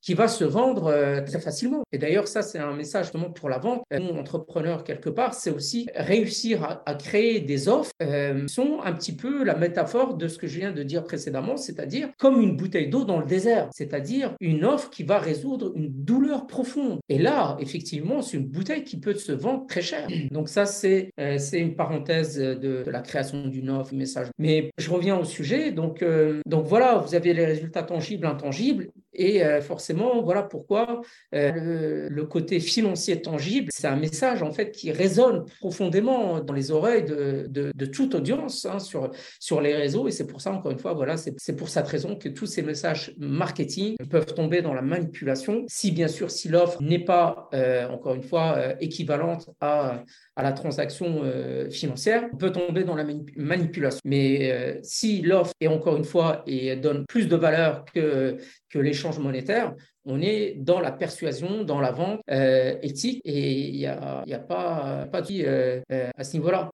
qui 0.01 0.13
va 0.13 0.27
se 0.27 0.43
vendre 0.43 1.21
très 1.25 1.39
facilement. 1.39 1.83
Et 1.91 1.97
d'ailleurs 1.97 2.27
ça 2.27 2.41
c'est 2.41 2.59
un 2.59 2.73
message 2.73 3.05
justement 3.05 3.31
pour 3.31 3.49
la 3.49 3.57
vente. 3.57 3.83
Nous, 3.91 4.09
entrepreneurs 4.09 4.68
quelque 4.77 5.09
part, 5.09 5.33
c'est 5.33 5.51
aussi 5.51 5.87
réussir 5.95 6.81
à, 6.85 6.93
créer 6.95 7.39
des 7.39 7.67
offres 7.69 7.91
euh, 8.01 8.47
sont 8.47 8.79
un 8.83 8.93
petit 8.93 9.15
peu 9.15 9.43
la 9.43 9.55
métaphore 9.55 10.15
de 10.15 10.27
ce 10.27 10.37
que 10.37 10.47
je 10.47 10.59
viens 10.59 10.71
de 10.71 10.83
dire 10.83 11.03
précédemment, 11.03 11.57
c'est-à-dire 11.57 12.09
comme 12.17 12.41
une 12.41 12.55
bouteille 12.55 12.89
d'eau 12.89 13.03
dans 13.03 13.19
le 13.19 13.25
désert, 13.25 13.69
c'est-à-dire 13.71 14.35
une 14.39 14.65
offre 14.65 14.89
qui 14.89 15.03
va 15.03 15.19
résoudre 15.19 15.71
une 15.75 15.89
douleur 15.89 16.47
profonde. 16.47 16.99
Et 17.09 17.17
là, 17.17 17.57
effectivement, 17.59 18.21
c'est 18.21 18.37
une 18.37 18.47
bouteille 18.47 18.83
qui 18.83 18.99
peut 18.99 19.13
se 19.13 19.31
vendre 19.31 19.65
très 19.67 19.81
cher. 19.81 20.07
Donc 20.31 20.49
ça, 20.49 20.65
c'est 20.65 21.11
euh, 21.19 21.37
une 21.53 21.75
parenthèse 21.75 22.37
de, 22.37 22.83
la 22.87 23.01
création 23.01 23.47
d'une 23.47 23.69
offre, 23.69 23.93
message. 23.93 24.27
Mais 24.37 24.71
je 24.77 24.89
reviens 24.89 25.17
au 25.17 25.23
sujet. 25.23 25.71
Donc, 25.71 26.01
euh, 26.01 26.41
donc 26.45 26.65
voilà, 26.65 26.97
vous 26.97 27.15
avez 27.15 27.33
les 27.33 27.45
résultats 27.45 27.83
tangibles, 27.83 28.25
intangibles. 28.25 28.89
Et 29.19 29.43
euh, 29.43 29.59
forcément, 29.59 30.21
voilà 30.23 30.43
pourquoi 30.43 31.01
euh, 31.35 32.07
le, 32.09 32.25
côté 32.25 32.61
financier 32.61 33.21
tangible, 33.21 33.67
c'est 33.69 33.87
un 33.87 33.97
message 33.97 34.41
en 34.41 34.51
fait 34.51 34.71
qui 34.71 34.93
résonne 34.93 35.43
profondément 35.59 36.39
dans 36.39 36.53
les 36.53 36.71
oreilles 36.71 37.03
de, 37.03 37.85
toute 37.85 38.15
audience 38.15 38.65
hein, 38.65 38.79
sur, 38.79 39.11
sur 39.41 39.59
les 39.59 39.75
réseaux. 39.75 40.07
Et 40.07 40.11
c'est 40.11 40.25
pour 40.25 40.39
ça, 40.39 40.53
encore 40.53 40.71
une 40.71 40.79
fois, 40.79 40.93
voilà, 40.93 41.17
c'est 41.17 41.55
pour 41.57 41.67
cette 41.67 41.87
raison 41.87 42.15
que 42.15 42.29
tous 42.29 42.45
ces 42.45 42.61
messages 42.61 43.13
marketing 43.17 43.97
peuvent 44.09 44.33
tomber 44.33 44.61
dans 44.61 44.73
la 44.73 44.81
manipulation. 44.81 45.65
Si 45.67 45.91
bien 45.91 46.07
sûr, 46.07 46.31
si 46.31 46.47
l'offre 46.47 46.81
n'est 46.81 47.03
pas, 47.03 47.49
euh, 47.53 47.89
encore 47.89 48.15
une 48.15 48.23
fois, 48.23 48.57
équivalente 48.79 49.49
à, 49.59 50.03
à 50.39 50.43
la 50.43 50.53
transaction 50.53 51.21
financière, 51.69 52.29
on 52.33 52.37
peut 52.37 52.51
tomber 52.51 52.83
dans 52.83 52.95
la 52.95 53.05
manipulation. 53.35 53.99
Mais 54.05 54.79
si 54.83 55.21
l'offre 55.21 55.53
est 55.59 55.67
encore 55.67 55.97
une 55.97 56.03
fois 56.03 56.43
et 56.47 56.75
donne 56.75 57.05
plus 57.07 57.27
de 57.27 57.35
valeur 57.35 57.83
que, 57.93 58.37
que 58.69 58.79
l'échange 58.79 59.19
monétaire, 59.19 59.73
on 60.05 60.21
est 60.21 60.55
dans 60.57 60.79
la 60.79 60.91
persuasion, 60.91 61.63
dans 61.63 61.79
la 61.79 61.91
vente 61.91 62.21
euh, 62.31 62.75
éthique 62.81 63.21
et 63.25 63.51
il 63.51 63.75
n'y 63.75 63.85
a, 63.85 64.23
a, 64.27 64.39
pas, 64.39 65.07
pas 65.11 65.21
de 65.21 65.27
euh, 65.45 65.81
euh, 65.91 66.09
à 66.17 66.23
ce 66.23 66.33
niveau-là. 66.33 66.71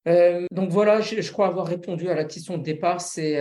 donc 0.51 0.69
voilà, 0.69 1.01
je, 1.01 1.31
crois 1.31 1.47
avoir 1.47 1.67
répondu 1.67 2.07
à 2.07 2.15
la 2.15 2.23
question 2.23 2.57
de 2.57 2.63
départ, 2.63 3.01
c'est 3.01 3.37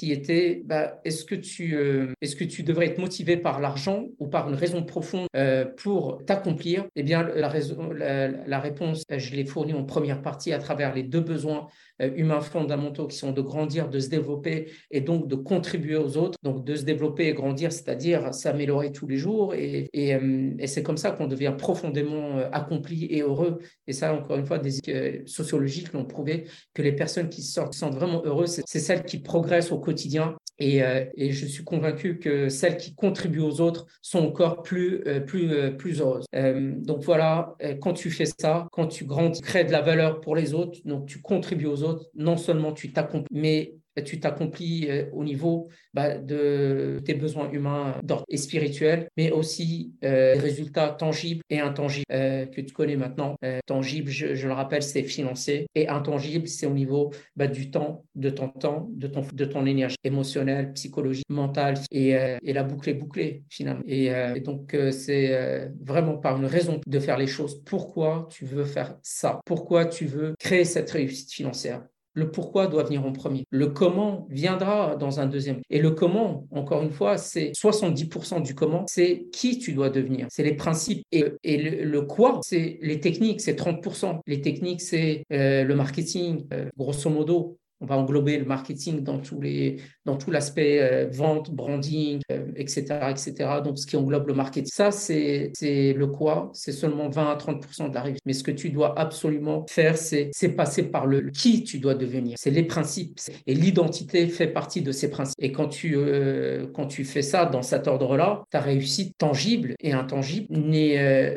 qui 0.00 0.10
était 0.10 0.62
bah, 0.64 1.00
est-ce 1.04 1.24
que, 1.24 1.34
tu, 1.34 1.78
est-ce 2.20 2.34
que 2.34 2.44
tu 2.44 2.62
devrais 2.62 2.86
être 2.86 2.98
motivé 2.98 3.36
par 3.36 3.60
l'argent 3.60 4.06
ou 4.18 4.26
par 4.26 4.48
une 4.48 4.56
raison 4.56 4.82
profonde 4.82 5.28
pour 5.76 6.24
t'accomplir? 6.26 6.86
Eh 6.96 7.02
bien, 7.02 7.22
la, 7.22 7.48
raison, 7.48 7.90
la, 7.92 8.58
réponse, 8.58 9.04
je 9.08 9.34
l'ai 9.34 9.44
fournie 9.44 9.65
en 9.74 9.84
première 9.84 10.22
partie 10.22 10.52
à 10.52 10.58
travers 10.58 10.94
les 10.94 11.02
deux 11.02 11.20
besoins 11.20 11.66
humains 12.00 12.40
fondamentaux 12.40 13.06
qui 13.06 13.16
sont 13.16 13.32
de 13.32 13.40
grandir, 13.40 13.88
de 13.88 13.98
se 13.98 14.08
développer 14.08 14.70
et 14.90 15.00
donc 15.00 15.28
de 15.28 15.34
contribuer 15.34 15.96
aux 15.96 16.16
autres. 16.16 16.38
Donc 16.42 16.64
de 16.64 16.74
se 16.74 16.84
développer 16.84 17.28
et 17.28 17.32
grandir, 17.32 17.72
c'est-à-dire 17.72 18.34
s'améliorer 18.34 18.92
tous 18.92 19.06
les 19.06 19.16
jours 19.16 19.54
et, 19.54 19.88
euh, 19.94 20.54
et, 20.58 20.66
c'est 20.66 20.82
comme 20.82 20.96
ça 20.96 21.10
qu'on 21.10 21.26
devient 21.26 21.54
profondément 21.56 22.38
euh, 22.38 22.48
accompli 22.52 23.06
et 23.06 23.22
heureux. 23.22 23.58
Et 23.86 23.92
ça, 23.92 24.14
encore 24.14 24.36
une 24.36 24.46
fois, 24.46 24.58
des 24.58 25.24
sociologiques 25.26 25.92
l'ont 25.92 26.04
prouvé 26.04 26.44
que 26.74 26.82
les 26.82 26.92
personnes 26.92 27.28
qui 27.28 27.42
se 27.42 27.60
sentent 27.70 27.94
vraiment 27.94 28.22
heureuses, 28.24 28.62
c'est 28.66 28.78
celles 28.78 29.04
qui 29.04 29.18
progressent 29.18 29.72
au 29.72 29.78
quotidien. 29.78 30.36
Et, 30.58 30.82
euh, 30.82 31.04
et, 31.16 31.32
je 31.32 31.46
suis 31.46 31.64
convaincu 31.64 32.18
que 32.18 32.48
celles 32.48 32.78
qui 32.78 32.94
contribuent 32.94 33.40
aux 33.40 33.60
autres 33.60 33.86
sont 34.00 34.20
encore 34.20 34.62
plus, 34.62 35.02
plus, 35.26 35.76
plus 35.76 36.00
heureuses. 36.00 36.24
donc 36.32 37.02
voilà, 37.02 37.54
quand 37.80 37.92
tu 37.92 38.10
fais 38.10 38.24
ça, 38.24 38.66
quand 38.72 38.86
tu 38.86 39.04
grandis, 39.04 39.40
tu 39.40 39.46
crées 39.46 39.64
de 39.64 39.72
la 39.72 39.82
valeur 39.82 40.20
pour 40.20 40.34
les 40.34 40.54
autres, 40.54 40.78
donc 40.86 41.06
tu 41.06 41.20
contribues 41.20 41.66
aux 41.66 41.82
autres, 41.82 41.85
non 42.14 42.36
seulement 42.36 42.72
tu 42.72 42.92
t'accomplis, 42.92 43.26
mais 43.30 43.74
tu 44.00 44.20
t'accomplis 44.20 44.86
euh, 44.88 45.04
au 45.12 45.24
niveau 45.24 45.68
bah, 45.94 46.18
de 46.18 47.00
tes 47.04 47.14
besoins 47.14 47.50
humains 47.50 47.94
et 48.28 48.36
spirituels, 48.36 49.08
mais 49.16 49.30
aussi 49.30 49.94
euh, 50.04 50.34
des 50.34 50.40
résultats 50.40 50.88
tangibles 50.88 51.42
et 51.50 51.60
intangibles 51.60 52.06
euh, 52.12 52.46
que 52.46 52.60
tu 52.60 52.72
connais 52.72 52.96
maintenant. 52.96 53.36
tangible, 53.66 54.10
je, 54.10 54.46
le 54.46 54.52
rappelle, 54.52 54.82
c'est 54.82 55.02
financier 55.02 55.66
et 55.74 55.88
intangible, 55.88 56.48
c'est 56.48 56.66
au 56.66 56.74
niveau 56.74 57.12
bah, 57.36 57.46
du 57.46 57.70
temps, 57.70 58.04
de 58.14 58.30
ton 58.30 58.48
temps, 58.48 58.88
de 58.92 59.44
ton, 59.44 59.66
énergie 59.66 59.96
émotionnelle, 60.04 60.72
psychologique, 60.74 61.28
mentale 61.28 61.74
et, 61.90 62.10
et 62.42 62.52
la 62.52 62.62
boucle 62.62 62.90
est 62.90 62.94
bouclée 62.94 63.42
finalement. 63.48 63.82
Et 63.86 64.40
donc, 64.40 64.76
c'est 64.90 65.70
vraiment 65.80 66.16
par 66.18 66.36
une 66.36 66.46
raison 66.46 66.80
de 66.86 66.98
faire 66.98 67.18
les 67.18 67.26
choses. 67.26 67.62
Pourquoi 67.64 68.28
tu 68.30 68.44
veux 68.44 68.64
faire 68.64 68.96
ça? 69.02 69.40
Pourquoi 69.44 69.86
tu 69.86 70.06
veux 70.06 70.34
créer 70.38 70.64
cette 70.64 70.90
réussite 70.90 71.32
financière? 71.32 71.82
Le 72.16 72.30
pourquoi 72.30 72.66
doit 72.66 72.82
venir 72.82 73.04
en 73.04 73.12
premier. 73.12 73.46
Le 73.50 73.66
comment 73.68 74.26
viendra 74.30 74.96
dans 74.96 75.20
un 75.20 75.26
deuxième. 75.26 75.60
Et 75.68 75.78
le 75.78 75.90
comment, 75.90 76.46
encore 76.50 76.82
une 76.82 76.90
fois, 76.90 77.18
c'est 77.18 77.52
70% 77.52 78.42
du 78.42 78.54
comment, 78.54 78.86
c'est 78.88 79.26
qui 79.32 79.58
tu 79.58 79.74
dois 79.74 79.90
devenir. 79.90 80.26
C'est 80.30 80.42
les 80.42 80.54
principes. 80.54 81.04
Et, 81.12 81.24
le, 81.44 82.00
quoi, 82.00 82.40
c'est 82.42 82.78
les 82.80 83.00
techniques, 83.00 83.42
c'est 83.42 83.58
30%. 83.58 84.20
Les 84.26 84.40
techniques, 84.40 84.80
c'est 84.80 85.24
euh, 85.30 85.62
le 85.62 85.74
marketing, 85.74 86.46
euh, 86.54 86.70
grosso 86.78 87.10
modo 87.10 87.58
on 87.80 87.86
va 87.86 87.96
englober 87.96 88.38
le 88.38 88.44
marketing 88.44 89.02
dans, 89.02 89.18
tous 89.18 89.40
les, 89.40 89.76
dans 90.04 90.16
tout 90.16 90.30
l'aspect 90.30 90.80
euh, 90.80 91.08
vente, 91.10 91.50
branding, 91.50 92.20
etc., 92.56 92.86
euh, 92.90 93.10
etc. 93.10 93.34
Donc, 93.64 93.78
ce 93.78 93.86
qui 93.86 93.96
englobe 93.96 94.28
le 94.28 94.34
marketing. 94.34 94.70
Ça, 94.72 94.90
c'est 94.90 95.52
le 95.60 96.06
quoi, 96.06 96.50
c'est 96.54 96.72
seulement 96.72 97.08
20 97.08 97.30
à 97.30 97.36
30 97.36 97.88
de 97.88 97.94
la 97.94 98.02
réussite. 98.02 98.22
Mais 98.24 98.32
ce 98.32 98.42
que 98.42 98.50
tu 98.50 98.70
dois 98.70 98.98
absolument 98.98 99.66
faire, 99.68 99.96
c'est 99.96 100.30
passer 100.56 100.84
par 100.84 101.06
le 101.06 101.30
qui 101.30 101.64
tu 101.64 101.78
dois 101.78 101.94
devenir. 101.94 102.36
C'est 102.38 102.50
les 102.50 102.62
principes. 102.62 103.18
Et 103.46 103.54
l'identité 103.54 104.26
fait 104.28 104.46
partie 104.46 104.80
de 104.80 104.92
ces 104.92 105.10
principes. 105.10 105.36
Et 105.38 105.52
quand 105.52 105.68
tu, 105.68 105.96
euh, 105.96 106.66
quand 106.72 106.86
tu 106.86 107.04
fais 107.04 107.22
ça 107.22 107.44
dans 107.44 107.62
cet 107.62 107.88
ordre-là, 107.88 108.44
ta 108.50 108.60
réussite 108.60 109.16
tangible 109.18 109.74
et 109.80 109.92
intangible 109.92 110.46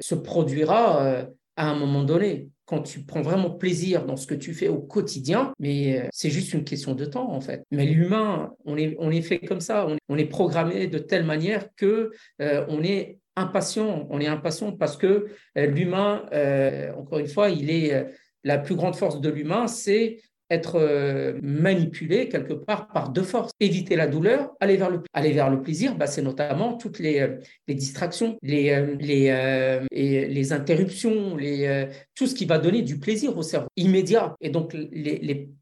se 0.01 0.15
produira 0.15 1.27
à 1.59 1.69
un 1.69 1.75
moment 1.75 2.03
donné 2.03 2.47
quand 2.63 2.83
tu 2.83 3.01
prends 3.01 3.21
vraiment 3.21 3.49
plaisir 3.49 4.05
dans 4.05 4.15
ce 4.15 4.25
que 4.25 4.33
tu 4.33 4.53
fais 4.53 4.69
au 4.69 4.77
quotidien, 4.79 5.51
mais 5.59 5.99
euh, 5.99 6.07
c'est 6.11 6.29
juste 6.29 6.53
une 6.53 6.63
question 6.63 6.95
de 6.95 7.03
temps 7.03 7.33
en 7.33 7.41
fait. 7.41 7.63
Mais 7.69 7.85
l'humain, 7.85 8.53
on 8.63 8.77
est, 8.77 9.21
fait 9.21 9.39
comme 9.39 9.59
ça, 9.59 9.85
on 10.07 10.17
est, 10.17 10.25
programmé 10.25 10.87
de 10.87 10.99
telle 10.99 11.25
manière 11.25 11.67
que 11.75 12.11
euh, 12.41 12.65
on 12.69 12.81
est 12.81 13.19
impatient, 13.35 14.07
on 14.09 14.21
est 14.21 14.27
impatient 14.27 14.71
parce 14.71 14.95
que 14.95 15.27
euh, 15.57 15.65
l'humain, 15.65 16.23
encore 16.95 17.19
une 17.19 17.27
fois, 17.27 17.49
il 17.49 17.69
est 17.69 18.07
la 18.45 18.57
plus 18.57 18.75
grande 18.75 18.95
force 18.95 19.19
de 19.19 19.29
l'humain, 19.29 19.67
c'est 19.67 20.21
être 20.49 20.75
euh, 20.75 21.39
manipulé 21.41 22.29
quelque 22.29 22.53
part 22.53 22.87
par 22.87 23.09
deux 23.09 23.23
forces. 23.23 23.51
Éviter 23.59 23.95
la 23.95 24.07
douleur, 24.07 24.51
aller 24.59 24.77
vers 24.77 24.89
le, 24.89 25.01
aller 25.13 25.31
vers 25.31 25.49
le 25.49 25.61
plaisir, 25.61 25.95
bah, 25.95 26.07
c'est 26.07 26.21
notamment 26.21 26.73
toutes 26.73 26.99
les, 26.99 27.19
euh, 27.19 27.37
les 27.67 27.75
distractions, 27.75 28.37
les, 28.41 28.71
euh, 28.71 29.85
les, 29.91 30.27
les 30.27 30.53
interruptions, 30.53 31.35
les, 31.35 31.87
tout 32.19 32.27
ce 32.27 32.35
qui 32.35 32.43
va 32.43 32.57
donner 32.57 32.81
du 32.81 32.99
plaisir 32.99 33.37
au 33.37 33.43
cerveau 33.43 33.69
immédiat. 33.77 34.35
Et 34.41 34.49
donc, 34.49 34.75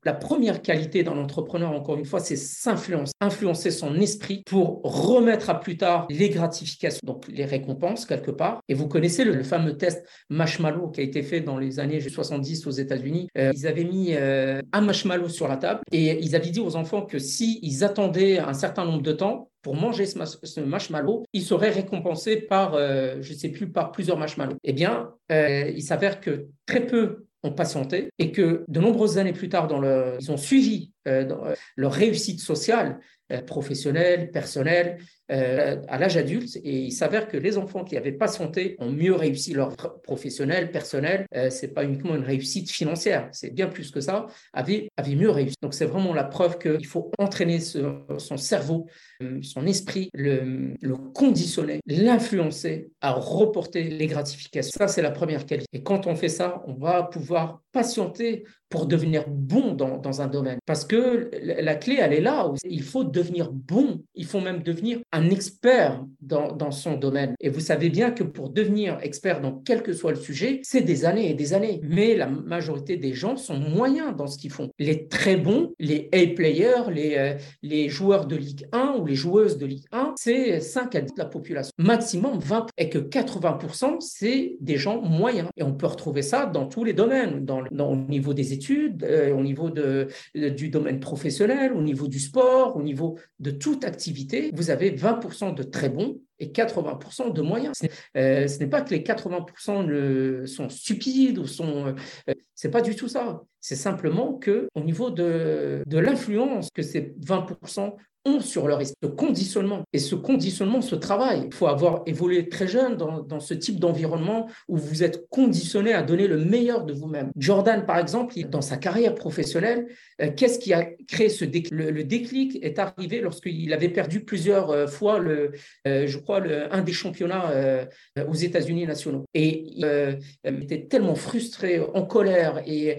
la 0.03 0.13
première 0.13 0.63
qualité 0.63 1.03
d'un 1.03 1.15
entrepreneur, 1.19 1.71
encore 1.71 1.99
une 1.99 2.05
fois, 2.05 2.19
c'est 2.19 2.35
s'influencer, 2.35 3.13
influencer 3.21 3.69
son 3.69 3.93
esprit 3.99 4.41
pour 4.43 4.81
remettre 4.81 5.51
à 5.51 5.59
plus 5.59 5.77
tard 5.77 6.07
les 6.09 6.29
gratifications, 6.29 7.01
donc 7.03 7.27
les 7.27 7.45
récompenses 7.45 8.07
quelque 8.07 8.31
part. 8.31 8.63
Et 8.69 8.73
vous 8.73 8.87
connaissez 8.87 9.23
le, 9.23 9.43
fameux 9.43 9.77
test 9.77 10.03
Marshmallow 10.31 10.87
qui 10.89 11.01
a 11.01 11.03
été 11.03 11.21
fait 11.21 11.41
dans 11.41 11.59
les 11.59 11.79
années 11.79 12.01
70 12.01 12.65
aux 12.65 12.71
États-Unis. 12.71 13.27
ils 13.35 13.67
avaient 13.67 13.83
mis 13.83 14.15
un 14.15 14.81
marshmallow 14.81 15.29
sur 15.29 15.47
la 15.47 15.57
table 15.57 15.81
et 15.91 16.17
ils 16.23 16.35
avaient 16.35 16.49
dit 16.49 16.59
aux 16.59 16.75
enfants 16.75 17.03
que 17.03 17.19
s'ils 17.19 17.59
ils 17.61 17.83
attendaient 17.83 18.39
un 18.39 18.53
certain 18.53 18.83
nombre 18.83 19.03
de 19.03 19.11
temps 19.11 19.51
pour 19.67 19.75
manger 19.75 20.05
ce, 20.05 20.61
marshmallow, 20.61 21.25
ils 21.33 21.43
seraient 21.43 21.71
récompensés 21.71 22.37
par, 22.37 22.75
euh, 22.75 23.17
je 23.19 23.33
ne 23.33 23.37
sais 23.37 23.49
plus, 23.49 23.69
par 23.69 23.91
plusieurs 23.91 24.17
marshmallows. 24.17 24.55
Eh 24.63 24.71
bien, 24.71 25.11
euh, 25.29 25.69
il 25.75 25.83
s'avère 25.83 26.21
que 26.21 26.47
très 26.65 26.85
peu 26.85 27.25
ont 27.43 27.51
patienté 27.51 28.07
et 28.17 28.31
que 28.31 28.63
de 28.69 28.79
nombreuses 28.79 29.17
années 29.17 29.33
plus 29.33 29.49
tard, 29.49 29.67
dans 29.67 29.81
le, 29.81 30.15
ils 30.21 30.31
ont 30.31 30.37
suivi 30.37 30.93
euh, 31.05 31.53
leur 31.75 31.91
réussite 31.91 32.39
sociale, 32.39 33.01
professionnelle, 33.45 34.31
personnelle, 34.31 34.99
euh, 35.29 35.81
à 35.89 35.97
l'âge 35.97 36.15
adulte 36.15 36.57
et 36.63 36.79
il 36.79 36.91
s'avère 36.91 37.27
que 37.27 37.35
les 37.35 37.57
enfants 37.57 37.83
qui 37.83 37.97
avaient 37.97 38.13
pas 38.13 38.27
santé 38.29 38.77
ont 38.79 38.91
mieux 38.91 39.13
réussi 39.13 39.53
leur 39.53 39.75
professionnel, 40.03 40.71
personnel. 40.71 41.25
Euh, 41.35 41.49
c'est 41.49 41.73
pas 41.73 41.83
uniquement 41.83 42.15
une 42.15 42.23
réussite 42.23 42.71
financière, 42.71 43.27
c'est 43.33 43.53
bien 43.53 43.67
plus 43.67 43.91
que 43.91 43.99
ça. 43.99 44.27
Avaient, 44.53 44.89
avaient 44.95 45.15
mieux 45.15 45.29
réussi. 45.29 45.55
Donc 45.61 45.73
c'est 45.73 45.85
vraiment 45.85 46.13
la 46.13 46.23
preuve 46.23 46.57
qu'il 46.57 46.85
faut 46.85 47.11
entraîner 47.17 47.59
son 47.59 48.37
cerveau, 48.37 48.87
euh, 49.21 49.39
son 49.41 49.67
esprit, 49.67 50.09
le, 50.13 50.73
le 50.81 50.95
conditionner, 50.95 51.81
l'influencer 51.85 52.91
à 53.01 53.11
reporter 53.11 53.83
les 53.83 54.07
gratifications. 54.07 54.77
Ça 54.77 54.87
c'est 54.87 55.01
la 55.01 55.11
première 55.11 55.45
qualité. 55.45 55.67
Et 55.73 55.83
quand 55.83 56.07
on 56.07 56.15
fait 56.15 56.29
ça, 56.29 56.63
on 56.67 56.73
va 56.73 57.03
pouvoir 57.03 57.61
patienter 57.73 58.45
pour 58.69 58.85
devenir 58.85 59.25
bon 59.27 59.73
dans, 59.73 59.97
dans, 59.97 60.21
un 60.21 60.27
domaine. 60.27 60.59
Parce 60.65 60.83
que 60.83 61.29
la 61.41 61.75
clé, 61.75 61.97
elle 61.99 62.13
est 62.13 62.21
là. 62.21 62.51
Il 62.65 62.83
faut 62.83 63.03
devenir 63.03 63.51
bon. 63.51 64.01
Il 64.15 64.25
faut 64.25 64.41
même 64.41 64.61
devenir 64.61 64.99
un 65.17 65.29
expert 65.29 66.05
dans, 66.21 66.51
dans 66.51 66.71
son 66.71 66.95
domaine. 66.97 67.35
Et 67.39 67.49
vous 67.49 67.59
savez 67.59 67.89
bien 67.89 68.11
que 68.11 68.23
pour 68.23 68.49
devenir 68.49 68.99
expert 69.01 69.41
dans 69.41 69.53
quel 69.65 69.81
que 69.81 69.93
soit 69.93 70.11
le 70.11 70.17
sujet, 70.17 70.59
c'est 70.63 70.81
des 70.81 71.05
années 71.05 71.31
et 71.31 71.33
des 71.33 71.53
années. 71.53 71.81
Mais 71.83 72.15
la 72.15 72.27
majorité 72.27 72.97
des 72.97 73.13
gens 73.13 73.35
sont 73.35 73.57
moyens 73.57 74.15
dans 74.15 74.27
ce 74.27 74.37
qu'ils 74.37 74.51
font. 74.51 74.69
Les 74.77 75.07
très 75.07 75.37
bons, 75.37 75.73
les 75.79 76.09
A-players, 76.13 76.91
les, 76.91 77.15
euh, 77.17 77.33
les 77.63 77.89
joueurs 77.89 78.27
de 78.27 78.35
Ligue 78.35 78.67
1 78.71 78.97
ou 78.99 79.05
les 79.05 79.15
joueuses 79.15 79.57
de 79.57 79.65
Ligue 79.65 79.85
1, 79.91 80.13
c'est 80.17 80.59
5 80.59 80.95
à 80.95 81.01
10 81.01 81.13
de 81.13 81.19
la 81.19 81.25
population. 81.25 81.71
Maximum 81.77 82.39
20 82.39 82.67
et 82.77 82.89
que 82.89 82.99
80%, 82.99 83.99
c'est 84.01 84.55
des 84.59 84.77
gens 84.77 85.01
moyens. 85.01 85.49
Et 85.57 85.63
on 85.63 85.73
peut 85.73 85.87
retrouver 85.87 86.21
ça 86.21 86.45
dans 86.45 86.67
tous 86.67 86.83
les 86.83 86.93
domaines, 86.93 87.43
dans, 87.45 87.63
dans 87.71 87.91
au 87.91 87.95
niveau 87.95 88.33
des 88.33 88.53
études, 88.53 89.03
euh, 89.03 89.33
au 89.33 89.41
niveau 89.41 89.69
de, 89.69 90.07
du 90.35 90.69
domaine 90.69 90.99
professionnel, 90.99 91.73
au 91.73 91.81
niveau 91.81 92.07
du 92.07 92.19
sport, 92.19 92.75
au 92.75 92.83
niveau 92.83 93.17
de 93.39 93.51
toute 93.51 93.83
activité. 93.83 94.51
Vous 94.53 94.69
avez 94.69 94.91
20% 94.91 95.06
de 95.13 95.63
très 95.63 95.89
bons 95.89 96.19
et 96.39 96.47
80% 96.47 97.33
de 97.33 97.41
moyens. 97.41 97.73
Euh, 98.15 98.47
ce 98.47 98.59
n'est 98.59 98.67
pas 98.67 98.81
que 98.81 98.93
les 98.93 99.01
80% 99.01 100.45
sont 100.45 100.69
stupides 100.69 101.37
ou 101.39 101.45
sont... 101.45 101.87
Euh, 102.27 102.33
c'est 102.55 102.71
pas 102.71 102.81
du 102.81 102.95
tout 102.95 103.07
ça. 103.07 103.41
C'est 103.59 103.75
simplement 103.75 104.33
que 104.33 104.67
au 104.75 104.81
niveau 104.81 105.09
de, 105.09 105.83
de 105.85 105.97
l'influence 105.97 106.69
que 106.71 106.81
ces 106.81 107.15
20% 107.21 107.95
sur 108.41 108.67
leur 108.67 108.81
esprit, 108.81 109.15
conditionnement. 109.15 109.83
Et 109.93 109.99
ce 109.99 110.15
conditionnement 110.15 110.81
ce 110.81 110.95
travail. 110.95 111.43
Il 111.45 111.53
faut 111.53 111.67
avoir 111.67 112.03
évolué 112.05 112.49
très 112.49 112.67
jeune 112.67 112.95
dans, 112.97 113.39
ce 113.39 113.53
type 113.53 113.79
d'environnement 113.79 114.47
où 114.67 114.77
vous 114.77 115.03
êtes 115.03 115.27
conditionné 115.29 115.93
à 115.93 116.01
donner 116.01 116.27
le 116.27 116.37
meilleur 116.37 116.85
de 116.85 116.93
vous-même. 116.93 117.31
Jordan, 117.37 117.85
par 117.85 117.97
exemple, 117.97 118.33
dans 118.49 118.61
sa 118.61 118.77
carrière 118.77 119.15
professionnelle, 119.15 119.87
euh, 120.21 120.29
qu'est-ce 120.35 120.59
qui 120.59 120.73
a 120.73 120.83
créé 121.07 121.29
ce 121.29 121.45
déclic? 121.45 121.71
Le, 121.71 122.03
déclic 122.03 122.59
est 122.63 122.79
arrivé 122.79 123.21
lorsqu'il 123.21 123.73
avait 123.73 123.89
perdu 123.89 124.21
plusieurs 124.21 124.71
euh, 124.71 124.87
fois, 124.87 125.19
le, 125.19 125.51
euh, 125.87 126.07
je 126.07 126.17
crois, 126.17 126.41
un 126.71 126.81
des 126.81 126.93
championnats 126.93 127.87
aux 128.27 128.33
États-Unis 128.33 128.85
nationaux. 128.85 129.25
Et 129.33 129.65
il 129.65 130.63
était 130.63 130.85
tellement 130.85 131.15
frustré, 131.15 131.79
en 131.79 132.03
colère, 132.03 132.61
et, 132.65 132.97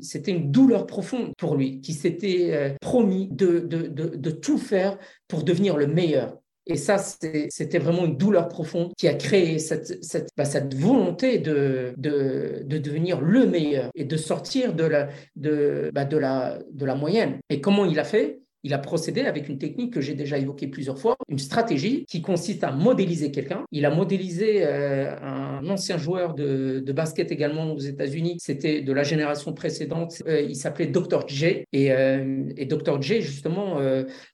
c'était 0.00 0.32
une 0.32 0.50
douleur 0.50 0.86
profonde 0.86 1.32
pour 1.36 1.56
lui, 1.56 1.80
qui 1.80 1.92
s'était 1.92 2.76
promis 2.80 3.28
de 3.30 4.01
de, 4.02 4.30
tout 4.30 4.58
faire 4.58 4.98
pour 5.28 5.42
devenir 5.42 5.76
le 5.76 5.86
meilleur. 5.86 6.36
Et 6.66 6.76
ça, 6.76 6.96
c'était 6.98 7.78
vraiment 7.78 8.04
une 8.04 8.16
douleur 8.16 8.48
profonde 8.48 8.92
qui 8.96 9.08
a 9.08 9.14
créé 9.14 9.58
cette, 9.58 10.04
cette, 10.04 10.28
bah, 10.36 10.44
cette 10.44 10.74
volonté 10.74 11.38
de, 11.38 11.92
de, 11.96 12.62
de, 12.64 12.78
devenir 12.78 13.20
le 13.20 13.46
meilleur 13.46 13.90
et 13.96 14.04
de 14.04 14.16
sortir 14.16 14.72
de 14.72 14.84
la, 14.84 15.08
de, 15.34 15.90
bah, 15.92 16.04
de, 16.04 16.16
la, 16.16 16.60
de 16.70 16.84
la 16.84 16.94
moyenne. 16.94 17.40
Et 17.50 17.60
comment 17.60 17.84
il 17.84 17.98
a 17.98 18.04
fait? 18.04 18.42
Il 18.64 18.74
a 18.74 18.78
procédé 18.78 19.22
avec 19.22 19.48
une 19.48 19.58
technique 19.58 19.92
que 19.92 20.00
j'ai 20.00 20.14
déjà 20.14 20.38
évoquée 20.38 20.68
plusieurs 20.68 20.98
fois, 20.98 21.16
une 21.28 21.40
stratégie 21.40 22.04
qui 22.06 22.22
consiste 22.22 22.62
à 22.62 22.70
modéliser 22.70 23.32
quelqu'un. 23.32 23.64
Il 23.72 23.84
a 23.84 23.90
modélisé 23.90 24.64
euh, 24.64 25.16
un 25.20 25.51
ancien 25.68 25.98
joueur 25.98 26.34
de, 26.34 26.92
basket 26.92 27.32
également 27.32 27.72
aux 27.72 27.78
États-Unis. 27.78 28.36
C'était 28.38 28.82
de 28.82 28.92
la 28.92 29.02
génération 29.02 29.54
précédente. 29.54 30.22
Euh, 30.26 30.42
il 30.42 30.56
s'appelait 30.56 30.86
Dr. 30.86 31.26
J. 31.26 31.64
Et, 31.72 31.90
euh, 31.90 32.44
Dr. 32.66 33.00
J, 33.00 33.22
justement, 33.22 33.78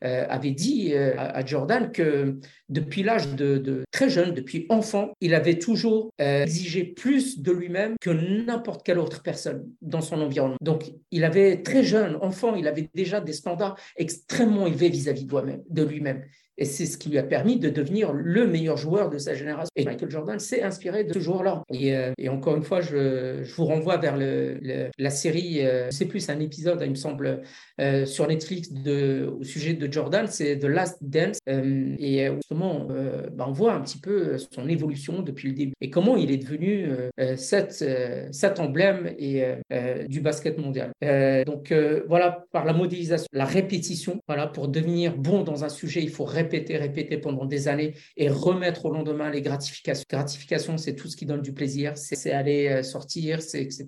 avait 0.01 0.51
dit 0.51 0.95
à, 0.95 1.45
Jordan 1.45 1.91
que 1.93 2.37
depuis 2.69 3.03
l'âge 3.03 3.35
de, 3.35 3.85
très 3.91 4.11
jeune, 4.11 4.35
depuis 4.35 4.67
enfant, 4.69 5.13
il 5.21 5.35
avait 5.35 5.59
toujours 5.59 6.11
exigé 6.19 6.85
plus 6.85 7.41
de 7.41 7.53
lui-même 7.53 7.95
que 8.01 8.11
n'importe 8.11 8.85
quelle 8.85 8.99
autre 8.99 9.23
personne 9.23 9.69
dans 9.83 10.01
son 10.01 10.21
environnement. 10.21 10.57
Donc, 10.61 10.93
il 11.11 11.25
avait 11.25 11.63
très 11.63 11.83
jeune, 11.83 12.17
enfant, 12.21 12.55
il 12.55 12.67
avait 12.67 12.89
déjà 12.95 13.21
des 13.21 13.33
standards 13.33 13.79
extrêmement 13.97 14.67
élevé 14.67 14.89
vis-à-vis 14.89 15.27
de 15.27 15.83
lui-même. 15.83 16.23
Et 16.59 16.65
c'est 16.65 16.87
ce 16.87 16.99
qui 16.99 17.09
lui 17.09 17.19
a 17.19 17.23
permis 17.23 17.59
de 17.59 17.71
devenir 17.71 18.13
le 18.13 18.47
meilleur 18.47 18.77
joueur 18.77 19.11
de 19.11 19.19
sa 19.19 19.35
génération. 19.35 19.71
Et 19.77 19.85
Michael 19.85 20.11
Jordan 20.11 20.39
s'est 20.41 20.63
inspiré 20.63 21.05
de 21.05 21.15
ce 21.15 21.21
joueur-là. 21.21 21.63
Et, 21.73 21.97
euh, 21.97 22.13
encore 22.29 22.57
une 22.57 22.65
fois, 22.65 22.81
je, 22.81 23.45
vous 23.57 23.65
renvoie 23.65 23.97
vers 23.97 24.17
la 24.17 25.11
série, 25.11 25.65
euh, 25.65 25.89
c'est 25.91 26.07
plus 26.07 26.29
un 26.29 26.41
épisode, 26.41 26.83
il 26.85 26.91
me 26.91 26.97
semble, 26.97 27.43
euh, 27.81 28.05
sur 28.05 28.27
Netflix 28.27 28.71
au 28.71 29.45
sujet 29.45 29.75
de 29.75 29.93
Jordan, 29.93 30.27
c'est 30.29 30.59
The 30.59 30.65
Last 30.65 30.99
Dance. 31.01 31.39
et 31.47 32.29
justement, 32.35 32.89
bah, 33.33 33.45
on 33.47 33.53
voit 33.53 33.75
un 33.75 33.81
petit 33.81 34.01
peu 34.01 34.37
son 34.51 34.69
évolution 34.69 35.23
depuis 35.23 35.49
le 35.49 35.55
début 35.55 35.75
et 35.81 35.91
comment 35.91 36.17
il 36.17 36.33
est 36.33 36.39
devenu 36.39 36.89
cet, 37.37 38.59
emblème 38.59 39.15
du 40.09 40.21
basket 40.21 40.59
mondial. 40.59 40.91
donc 41.47 41.73
voilà, 42.09 42.45
par 42.51 42.65
la 42.65 42.73
modélisation, 42.73 43.29
la 43.33 43.45
répétition, 43.45 44.21
voilà, 44.27 44.49
pour 44.49 44.69
devenir 44.69 45.17
bon 45.17 45.43
dans 45.43 45.65
un 45.65 45.69
sujet, 45.69 46.03
il 46.03 46.11
faut 46.11 46.25
répéter 46.25 46.48
répéter, 46.49 46.77
répéter 46.79 47.19
pendant 47.19 47.45
des 47.45 47.69
années 47.69 47.95
et 48.17 48.29
remettre 48.29 48.87
au 48.87 48.91
lendemain 48.91 49.31
les 49.31 49.43
gratifications. 49.43 50.05
Gratification, 50.09 50.79
c'est 50.79 50.95
tout 50.95 51.09
ce 51.09 51.17
qui 51.17 51.27
donne 51.27 51.43
du 51.43 51.53
plaisir, 51.53 51.97
c'est 51.97 52.33
aller 52.33 52.69
euh, 52.69 52.83
sortir, 52.83 53.43
c'est 53.43 53.63
etc. 53.63 53.87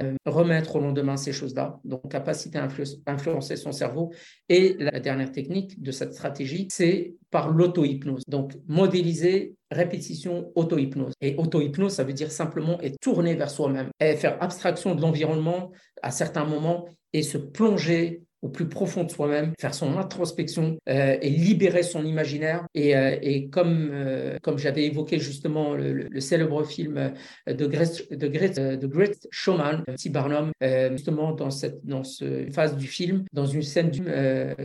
Euh, 0.00 0.14
remettre 0.26 0.76
au 0.76 0.80
lendemain 0.80 1.16
ces 1.16 1.32
choses-là. 1.32 1.80
Donc, 1.84 2.10
capacité 2.10 2.58
à 2.58 2.68
influencer 3.06 3.56
son 3.56 3.72
cerveau. 3.72 4.12
Et 4.48 4.76
la 4.78 5.00
dernière 5.00 5.32
technique 5.32 5.82
de 5.82 5.90
cette 5.90 6.12
stratégie, 6.12 6.68
c'est 6.70 7.14
par 7.30 7.50
l'auto-hypnose. 7.50 8.24
Donc, 8.28 8.52
modéliser 8.68 9.54
répétition, 9.70 10.52
auto-hypnose. 10.54 11.14
Et 11.22 11.34
auto-hypnose, 11.36 11.92
ça 11.92 12.04
veut 12.04 12.12
dire 12.12 12.30
simplement 12.30 12.78
être 12.82 12.98
tourné 13.00 13.34
vers 13.34 13.50
soi-même 13.50 13.88
et 14.00 14.16
faire 14.16 14.36
abstraction 14.42 14.94
de 14.94 15.00
l'environnement 15.00 15.70
à 16.02 16.10
certains 16.10 16.44
moments 16.44 16.86
et 17.14 17.22
se 17.22 17.38
plonger 17.38 18.22
au 18.42 18.48
plus 18.48 18.68
profond 18.68 19.04
de 19.04 19.10
soi-même, 19.10 19.52
faire 19.58 19.72
son 19.72 19.96
introspection 19.96 20.76
euh, 20.88 21.16
et 21.22 21.30
libérer 21.30 21.84
son 21.84 22.04
imaginaire. 22.04 22.66
Et, 22.74 22.96
euh, 22.96 23.16
et 23.22 23.48
comme, 23.48 23.90
euh, 23.92 24.36
comme 24.42 24.58
j'avais 24.58 24.84
évoqué 24.84 25.18
justement 25.20 25.74
le, 25.74 26.20
célèbre 26.20 26.64
film 26.64 27.12
de 27.46 27.66
Great, 27.66 28.12
de 28.12 28.28
Great, 28.28 28.58
de 28.58 29.28
Showman, 29.30 29.84
T. 29.96 30.10
Barnum, 30.10 30.52
justement 30.90 31.32
dans 31.32 31.50
cette 31.50 31.84
dans 31.84 32.04
ce 32.04 32.46
phase 32.52 32.76
du 32.76 32.86
film, 32.86 33.24
dans 33.32 33.46
une 33.46 33.62
scène, 33.62 33.90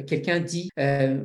quelqu'un 0.05 0.39
dit 0.39 0.69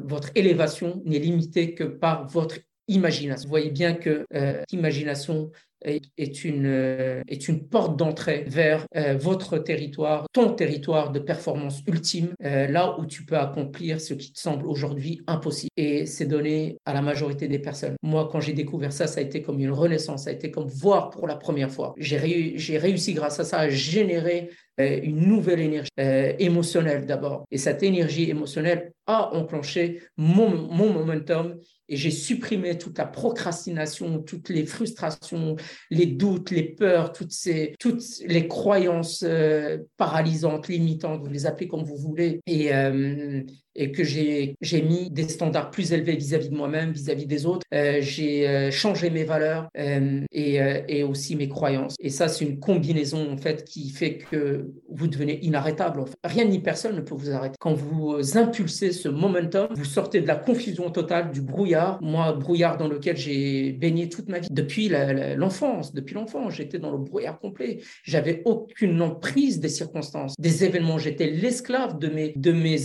votre 0.04 0.30
élévation 0.34 1.02
n'est 1.04 1.18
limitée 1.18 1.74
que 1.74 1.84
par 1.84 2.26
votre 2.28 2.56
imagination. 2.88 3.46
Vous 3.46 3.50
voyez 3.50 3.70
bien 3.70 3.94
que 3.94 4.24
l'imagination 4.70 5.50
est 5.84 6.44
une, 6.44 6.66
euh, 6.66 7.22
est 7.28 7.48
une 7.48 7.66
porte 7.66 7.96
d'entrée 7.96 8.44
vers 8.46 8.86
euh, 8.96 9.16
votre 9.18 9.58
territoire, 9.58 10.26
ton 10.32 10.52
territoire 10.52 11.12
de 11.12 11.18
performance 11.18 11.82
ultime, 11.86 12.34
euh, 12.44 12.66
là 12.68 12.96
où 12.98 13.06
tu 13.06 13.24
peux 13.24 13.36
accomplir 13.36 14.00
ce 14.00 14.14
qui 14.14 14.32
te 14.32 14.40
semble 14.40 14.66
aujourd'hui 14.66 15.22
impossible. 15.26 15.70
Et 15.76 16.06
c'est 16.06 16.26
donné 16.26 16.78
à 16.84 16.92
la 16.92 17.02
majorité 17.02 17.48
des 17.48 17.58
personnes. 17.58 17.96
Moi, 18.02 18.28
quand 18.30 18.40
j'ai 18.40 18.52
découvert 18.52 18.92
ça, 18.92 19.06
ça 19.06 19.20
a 19.20 19.22
été 19.22 19.42
comme 19.42 19.60
une 19.60 19.72
renaissance, 19.72 20.24
ça 20.24 20.30
a 20.30 20.32
été 20.32 20.50
comme 20.50 20.68
voir 20.68 21.10
pour 21.10 21.26
la 21.26 21.36
première 21.36 21.70
fois. 21.70 21.94
J'ai 21.96 22.52
j'ai 22.56 22.78
réussi 22.78 23.14
grâce 23.14 23.40
à 23.40 23.44
ça 23.44 23.58
à 23.58 23.68
générer 23.68 24.50
une 24.78 25.26
nouvelle 25.26 25.60
énergie 25.60 25.90
émotionnelle 26.38 27.04
d'abord. 27.04 27.44
Et 27.50 27.58
cette 27.58 27.82
énergie 27.82 28.30
émotionnelle 28.30 28.92
a 29.06 29.34
enclenché 29.34 30.00
mon, 30.16 30.68
mon 30.72 30.92
momentum 30.92 31.56
et 31.88 31.96
j'ai 31.96 32.10
supprimé 32.10 32.78
toute 32.78 32.96
la 32.96 33.04
procrastination, 33.04 34.22
toutes 34.22 34.48
les 34.48 34.64
frustrations, 34.64 35.56
les 35.90 36.06
doutes, 36.06 36.50
les 36.50 36.62
peurs, 36.62 37.12
toutes, 37.12 37.32
ces, 37.32 37.74
toutes 37.78 38.02
les 38.26 38.48
croyances 38.48 39.22
euh, 39.26 39.78
paralysantes, 39.98 40.68
limitantes, 40.68 41.22
vous 41.22 41.30
les 41.30 41.44
appelez 41.44 41.68
comme 41.68 41.84
vous 41.84 41.98
voulez. 41.98 42.40
Euh, 42.48 43.42
et 43.74 43.92
que 43.92 44.04
j'ai 44.04 44.56
mis 44.82 45.10
des 45.10 45.28
standards 45.28 45.70
plus 45.70 45.92
élevés 45.92 46.16
vis-à-vis 46.16 46.50
de 46.50 46.54
moi-même, 46.54 46.92
vis-à-vis 46.92 47.26
des 47.26 47.46
autres. 47.46 47.66
Euh, 47.72 47.98
j'ai 48.00 48.48
euh, 48.48 48.70
changé 48.70 49.10
mes 49.10 49.24
valeurs 49.24 49.68
euh, 49.78 50.20
et, 50.32 51.02
aussi 51.02 51.36
mes 51.36 51.48
croyances. 51.48 51.96
Et 52.00 52.10
ça, 52.10 52.28
c'est 52.28 52.44
une 52.44 52.58
combinaison 52.58 53.32
en 53.32 53.36
fait 53.36 53.64
qui 53.64 53.90
fait 53.90 54.18
que 54.18 54.70
vous 54.88 55.08
devenez 55.08 55.38
inarrêtable. 55.42 56.04
Rien 56.22 56.44
ni 56.44 56.60
personne 56.60 56.96
ne 56.96 57.00
peut 57.00 57.14
vous 57.14 57.30
arrêter. 57.30 57.56
Quand 57.58 57.74
vous 57.74 58.38
impulsez 58.38 58.92
ce 58.92 59.08
momentum, 59.08 59.68
vous 59.74 59.84
sortez 59.84 60.20
de 60.20 60.26
la 60.26 60.36
confusion 60.36 60.90
totale, 60.90 61.32
du 61.32 61.40
brouillard. 61.40 61.98
Moi, 62.02 62.32
brouillard 62.32 62.76
dans 62.76 62.88
lequel 62.88 63.16
j'ai 63.16 63.72
baigné 63.72 64.08
toute 64.08 64.28
ma 64.28 64.38
vie 64.38 64.48
depuis 64.50 64.90
l'enfance. 65.36 65.94
depuis 65.94 66.14
l'enfance, 66.14 66.54
j'étais 66.54 66.78
dans 66.78 66.90
le 66.90 66.98
brouillard 66.98 67.38
complet. 67.38 67.80
J'avais 68.04 68.42
aucune 68.44 69.00
emprise 69.02 69.60
des 69.60 69.68
circonstances, 69.68 70.34
des 70.38 70.64
événements. 70.64 70.98
J'étais 70.98 71.26
l'esclave 71.26 71.98
de 71.98 72.08
mes 72.08 72.32
de 72.36 72.52
mes, 72.52 72.76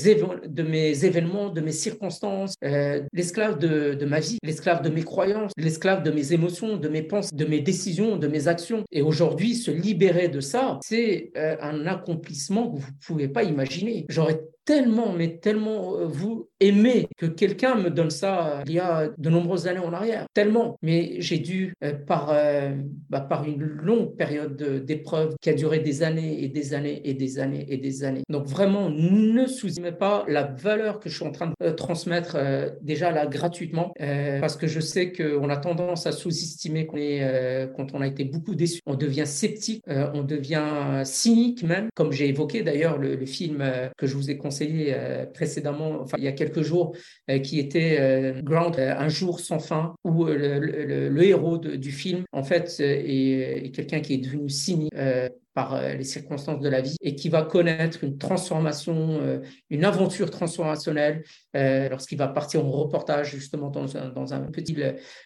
de 0.48 0.64
mes 0.64 0.77
événements, 1.06 1.50
de 1.50 1.62
mes 1.62 1.72
circonstances, 1.72 2.56
euh, 2.64 3.02
l'esclave 3.14 3.58
de, 3.60 4.06
ma 4.06 4.20
vie, 4.20 4.38
l'esclave 4.44 4.82
de 4.82 4.90
mes 4.90 5.04
croyances, 5.04 5.52
l'esclave 5.58 6.04
de 6.04 6.12
mes 6.12 6.34
émotions, 6.34 6.78
de 6.78 6.90
mes 6.90 7.04
pensées, 7.04 7.30
de 7.34 7.46
mes 7.46 7.62
décisions, 7.62 8.18
de 8.18 8.28
mes 8.28 8.48
actions. 8.48 8.84
Et 8.92 9.02
aujourd'hui, 9.02 9.56
se 9.56 9.72
libérer 9.72 10.28
de 10.28 10.40
ça, 10.40 10.80
c'est 10.84 11.32
euh, 11.38 11.56
un 11.62 11.86
accomplissement 11.88 12.72
que 12.72 12.80
vous 12.80 12.88
ne 12.88 13.06
pouvez 13.06 13.28
pas 13.28 13.44
imaginer. 13.44 14.06
J'aurais 14.10 14.42
tellement, 14.68 15.14
mais 15.14 15.38
tellement 15.38 15.96
euh, 15.96 16.06
vous 16.06 16.50
aimez 16.60 17.08
que 17.18 17.26
quelqu'un 17.26 17.76
me 17.76 17.90
donne 17.90 18.10
ça 18.10 18.62
il 18.66 18.74
y 18.74 18.80
a 18.80 19.10
de 19.18 19.30
nombreuses 19.30 19.68
années 19.68 19.80
en 19.80 19.94
arrière. 19.94 20.26
Tellement. 20.34 20.78
Mais 20.82 21.16
j'ai 21.20 21.40
dû, 21.40 21.74
par, 22.06 22.34
bah, 23.10 23.22
par 23.22 23.46
une 23.46 23.62
longue 23.62 24.16
période 24.16 24.58
d'épreuve 24.86 25.36
qui 25.42 25.50
a 25.50 25.54
duré 25.54 25.80
des 25.80 26.04
années 26.04 26.44
et 26.44 26.50
des 26.50 26.74
années 26.74 27.02
et 27.06 27.14
des 27.14 27.40
années 27.40 27.66
et 27.70 27.78
des 27.78 28.04
années. 28.04 28.24
Donc 28.30 28.46
vraiment, 28.46 28.90
ne 28.90 29.46
sous-estimez 29.46 29.92
pas 29.94 30.26
la 30.28 30.44
valeur 30.44 31.00
que 31.00 31.10
je 31.10 31.16
suis 31.16 31.26
en 31.26 31.32
train 31.32 31.54
de 31.60 31.70
transmettre 31.72 32.38
déjà 32.82 33.12
là 33.12 33.28
gratuitement, 33.28 33.94
parce 33.98 34.58
que 34.58 34.68
je 34.68 34.80
sais 34.80 35.12
qu'on 35.12 35.50
a 35.50 35.58
tendance 35.58 36.08
à 36.08 36.12
sous-estimer 36.12 36.88
quand 37.76 37.94
on 37.94 38.02
a 38.02 38.08
été 38.08 38.26
beaucoup 38.26 38.56
déçu. 38.56 38.82
On 38.86 38.96
devient 38.96 39.28
sceptique, 39.28 39.84
on 39.88 40.24
devient 40.24 41.02
cynique 41.04 41.64
même, 41.64 41.90
comme 41.96 42.12
j'ai 42.12 42.28
évoqué 42.28 42.64
d'ailleurs 42.64 42.98
le, 42.98 43.26
film 43.26 43.62
euh, 43.62 43.90
que 43.98 44.08
je 44.08 44.16
vous 44.16 44.32
ai 44.32 44.38
conseillé 44.38 44.57
euh, 44.62 45.26
précédemment, 45.26 46.06
il 46.18 46.24
y 46.24 46.28
a 46.28 46.32
quelques 46.32 46.62
jours, 46.62 46.96
euh, 47.30 47.40
qui 47.40 47.60
était 47.60 48.34
Ground, 48.44 48.78
un 48.80 49.10
jour 49.10 49.40
sans 49.40 49.60
fin, 49.60 49.96
où 50.04 50.26
le, 50.26 51.24
héros 51.24 51.58
du 51.58 51.92
film 51.92 52.24
en 52.32 52.44
fait 52.44 52.80
est, 52.80 53.66
est 53.66 53.72
quelqu'un 53.72 54.00
qui 54.00 54.16
est 54.16 54.18
devenu 54.20 54.50
cynique 54.50 54.92
par 55.58 55.74
euh, 55.74 55.94
les 55.94 56.04
circonstances 56.04 56.60
de 56.60 56.70
la 56.70 56.82
vie 56.82 56.98
et 57.02 57.16
qui 57.16 57.30
va 57.30 57.42
connaître 57.42 58.04
une 58.04 58.20
transformation, 58.20 59.18
euh, 59.24 59.40
une 59.72 59.86
aventure 59.86 60.30
transformationnelle 60.30 61.24
euh, 61.56 61.90
lorsqu'il 61.90 62.20
va 62.20 62.28
partir 62.28 62.64
en 62.64 62.70
reportage 62.70 63.32
justement 63.32 63.72
dans 63.72 63.98
un, 63.98 64.10
dans 64.10 64.36
un 64.36 64.42
petit 64.42 64.76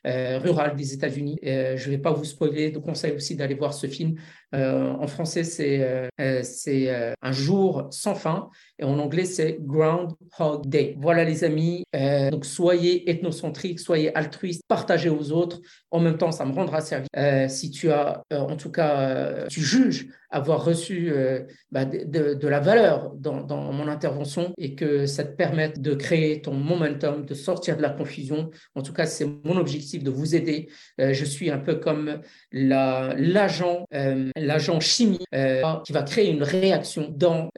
rural 0.06 0.78
des 0.78 0.94
États-Unis. 0.94 1.38
je 1.44 1.86
ne 1.86 1.90
vais 1.90 1.98
pas 1.98 2.14
vous 2.14 2.24
spoiler, 2.24 2.70
je 2.70 2.76
vous 2.76 2.82
conseille 2.82 3.12
aussi 3.12 3.36
d'aller 3.36 3.56
voir 3.56 3.74
ce 3.74 3.88
film. 3.88 4.16
en 4.54 5.08
français, 5.08 5.44
c'est 5.44 6.10
c'est 6.44 7.14
un 7.22 7.32
jour 7.32 7.88
sans 7.92 8.16
fin 8.16 8.50
et 8.80 8.86
en 8.86 9.00
anglais, 9.00 9.26
c'est 9.26 9.58
Groundhog 9.60 10.68
Day. 10.68 10.96
Voilà 11.00 11.24
les 11.24 11.44
amis, 11.44 11.84
donc 12.32 12.46
soyez 12.46 13.10
ethnocentriques, 13.10 13.80
soyez 13.80 14.16
altruistes, 14.16 14.64
partagez 14.68 15.10
aux 15.10 15.32
autres. 15.32 15.60
En 15.90 16.00
même 16.00 16.18
temps, 16.18 16.32
ça 16.32 16.46
me 16.46 16.54
rendra 16.54 16.82
service. 16.82 17.10
si 17.50 17.72
tu 17.72 17.92
as, 17.92 18.24
en 18.32 18.56
tout 18.56 18.72
cas, 18.72 19.48
tu 19.50 19.62
juges 19.62 20.08
avoir 20.32 20.64
reçu 20.64 21.12
euh, 21.12 21.42
bah, 21.72 21.86
de, 21.86 22.48
la 22.48 22.60
valeur 22.60 23.12
dans, 23.16 23.72
mon 23.72 23.88
intervention 23.88 24.54
et 24.58 24.76
que 24.76 25.06
ça 25.06 25.24
te 25.24 25.36
permette 25.36 25.82
de 25.82 25.94
créer 25.94 26.42
ton 26.42 26.54
momentum, 26.54 27.26
de 27.26 27.34
sortir 27.34 27.78
de 27.78 27.82
la 27.82 27.90
confusion. 27.90 28.50
En 28.76 28.82
tout 28.82 28.94
cas, 28.94 29.06
c'est 29.06 29.26
mon 29.44 29.58
objectif 29.58 30.04
de 30.04 30.10
vous 30.10 30.36
aider. 30.36 30.70
Euh, 31.00 31.14
je 31.14 31.26
suis 31.26 31.52
un 31.52 31.58
peu 31.58 31.76
comme 31.76 32.22
l'agent 32.52 33.86
euh, 33.94 34.30
l'agent 34.38 34.80
chimique 34.80 35.26
qui 35.32 35.94
va 35.94 36.04
créer 36.04 36.32
une 36.32 36.44
réaction 36.44 37.14
dans, 37.16 37.50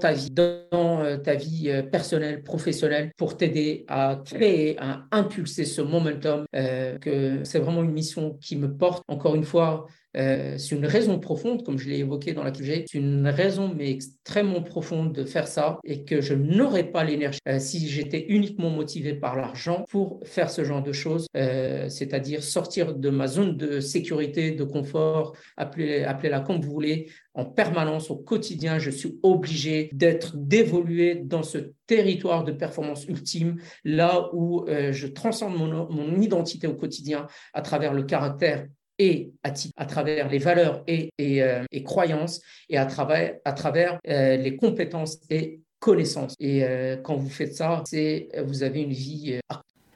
ta 0.00 0.12
vie, 0.12 0.30
dans 0.30 1.18
ta 1.22 1.34
vie 1.34 1.70
personnelle, 1.90 2.42
professionnelle, 2.42 3.10
pour 3.16 3.36
t'aider 3.36 3.84
à 3.88 4.20
créer, 4.24 4.76
à 4.78 5.04
impulser 5.12 5.64
ce 5.64 5.80
momentum. 5.80 6.44
c'est 6.52 7.58
vraiment 7.58 7.82
une 7.82 7.92
mission 7.92 8.36
qui 8.40 8.56
me 8.56 8.72
porte. 8.72 9.02
Encore 9.08 9.34
une 9.34 9.44
fois, 9.44 9.86
euh, 10.18 10.58
c'est 10.58 10.74
une 10.74 10.86
raison 10.86 11.18
profonde, 11.18 11.64
comme 11.64 11.78
je 11.78 11.88
l'ai 11.88 11.98
évoqué 11.98 12.32
dans 12.32 12.42
la 12.42 12.50
QG, 12.50 12.84
c'est 12.86 12.98
une 12.98 13.26
raison 13.28 13.72
mais 13.74 13.90
extrêmement 13.90 14.62
profonde 14.62 15.12
de 15.12 15.24
faire 15.24 15.46
ça 15.46 15.78
et 15.84 16.04
que 16.04 16.20
je 16.20 16.34
n'aurais 16.34 16.90
pas 16.90 17.04
l'énergie 17.04 17.38
euh, 17.48 17.58
si 17.58 17.88
j'étais 17.88 18.26
uniquement 18.28 18.70
motivé 18.70 19.14
par 19.14 19.36
l'argent 19.36 19.84
pour 19.88 20.20
faire 20.24 20.50
ce 20.50 20.64
genre 20.64 20.82
de 20.82 20.92
choses, 20.92 21.26
euh, 21.36 21.88
c'est-à-dire 21.88 22.42
sortir 22.42 22.94
de 22.94 23.10
ma 23.10 23.28
zone 23.28 23.56
de 23.56 23.80
sécurité, 23.80 24.50
de 24.50 24.64
confort, 24.64 25.36
appelez, 25.56 26.02
appelez-la 26.02 26.40
comme 26.40 26.60
vous 26.60 26.70
voulez, 26.70 27.10
en 27.34 27.44
permanence, 27.44 28.10
au 28.10 28.16
quotidien, 28.16 28.80
je 28.80 28.90
suis 28.90 29.20
obligé 29.22 29.90
d'être, 29.92 30.36
d'évoluer 30.36 31.14
dans 31.14 31.44
ce 31.44 31.72
territoire 31.86 32.42
de 32.42 32.50
performance 32.50 33.04
ultime, 33.06 33.58
là 33.84 34.28
où 34.32 34.66
je 34.66 35.06
transcende 35.06 35.56
mon 35.56 36.20
identité 36.20 36.66
au 36.66 36.74
quotidien 36.74 37.28
à 37.54 37.62
travers 37.62 37.94
le 37.94 38.02
caractère 38.02 38.66
et 38.98 39.32
à, 39.42 39.86
travers 39.86 40.28
les 40.28 40.38
valeurs 40.38 40.82
et, 40.86 41.10
euh, 41.20 41.64
et, 41.70 41.82
croyances 41.82 42.40
et 42.68 42.76
à 42.76 42.86
travers, 42.86 43.36
à 43.44 43.52
travers 43.52 43.98
euh, 44.08 44.36
les 44.36 44.56
compétences 44.56 45.18
et 45.30 45.60
connaissances. 45.78 46.34
Et 46.40 46.64
euh, 46.64 46.96
quand 46.96 47.16
vous 47.16 47.30
faites 47.30 47.54
ça, 47.54 47.82
c'est 47.86 48.28
vous 48.44 48.62
avez 48.62 48.82
une 48.82 48.92
vie. 48.92 49.38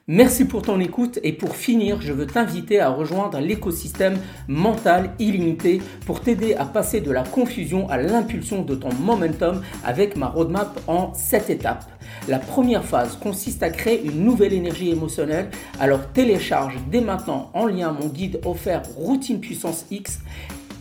Merci 0.09 0.43
pour 0.43 0.63
ton 0.63 0.81
écoute 0.81 1.19
et 1.23 1.31
pour 1.31 1.55
finir, 1.55 2.01
je 2.01 2.11
veux 2.11 2.27
t'inviter 2.27 2.81
à 2.81 2.89
rejoindre 2.89 3.39
l'écosystème 3.39 4.17
mental 4.49 5.11
illimité 5.17 5.81
pour 6.05 6.19
t'aider 6.19 6.55
à 6.55 6.65
passer 6.65 6.99
de 6.99 7.09
la 7.09 7.23
confusion 7.23 7.89
à 7.89 7.95
l'impulsion 7.95 8.63
de 8.63 8.75
ton 8.75 8.93
momentum 8.93 9.61
avec 9.85 10.17
ma 10.17 10.27
roadmap 10.27 10.77
en 10.87 11.13
7 11.13 11.51
étapes. 11.51 11.85
La 12.27 12.39
première 12.39 12.83
phase 12.83 13.15
consiste 13.15 13.63
à 13.63 13.69
créer 13.69 14.03
une 14.03 14.25
nouvelle 14.25 14.51
énergie 14.51 14.89
émotionnelle. 14.89 15.49
Alors 15.79 16.11
télécharge 16.11 16.75
dès 16.91 16.99
maintenant 16.99 17.49
en 17.53 17.65
lien 17.65 17.93
mon 17.97 18.07
guide 18.07 18.41
offert 18.43 18.83
Routine 18.97 19.39
Puissance 19.39 19.85
X. 19.89 20.19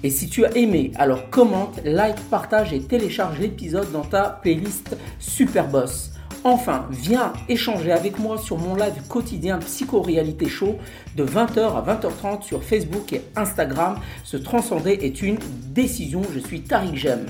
Et 0.03 0.11
si 0.11 0.29
tu 0.31 0.45
as 0.45 0.57
aimé, 0.57 0.91
alors 0.97 1.31
commente, 1.31 1.81
like, 1.85 2.19
partage 2.29 2.73
et 2.73 2.81
télécharge 2.81 3.39
l'épisode 3.39 3.93
dans 3.93 4.03
ta 4.03 4.41
playlist 4.43 4.97
Super 5.21 5.69
Boss. 5.69 6.13
Enfin, 6.45 6.87
viens 6.91 7.33
échanger 7.49 7.93
avec 7.93 8.19
moi 8.19 8.37
sur 8.37 8.59
mon 8.59 8.75
live 8.75 9.01
quotidien 9.09 9.59
Psycho-Réalité 9.59 10.49
Show 10.49 10.77
de 11.15 11.25
20h 11.25 11.61
à 11.61 11.83
20h30 11.83 12.43
sur 12.43 12.65
Facebook 12.65 13.13
et 13.13 13.23
Instagram. 13.37 13.97
Se 14.25 14.37
transcender 14.37 14.99
est 15.03 15.23
une 15.23 15.39
décision. 15.69 16.23
Je 16.35 16.41
suis 16.41 16.63
Tariq 16.63 16.97
Jem. 16.97 17.27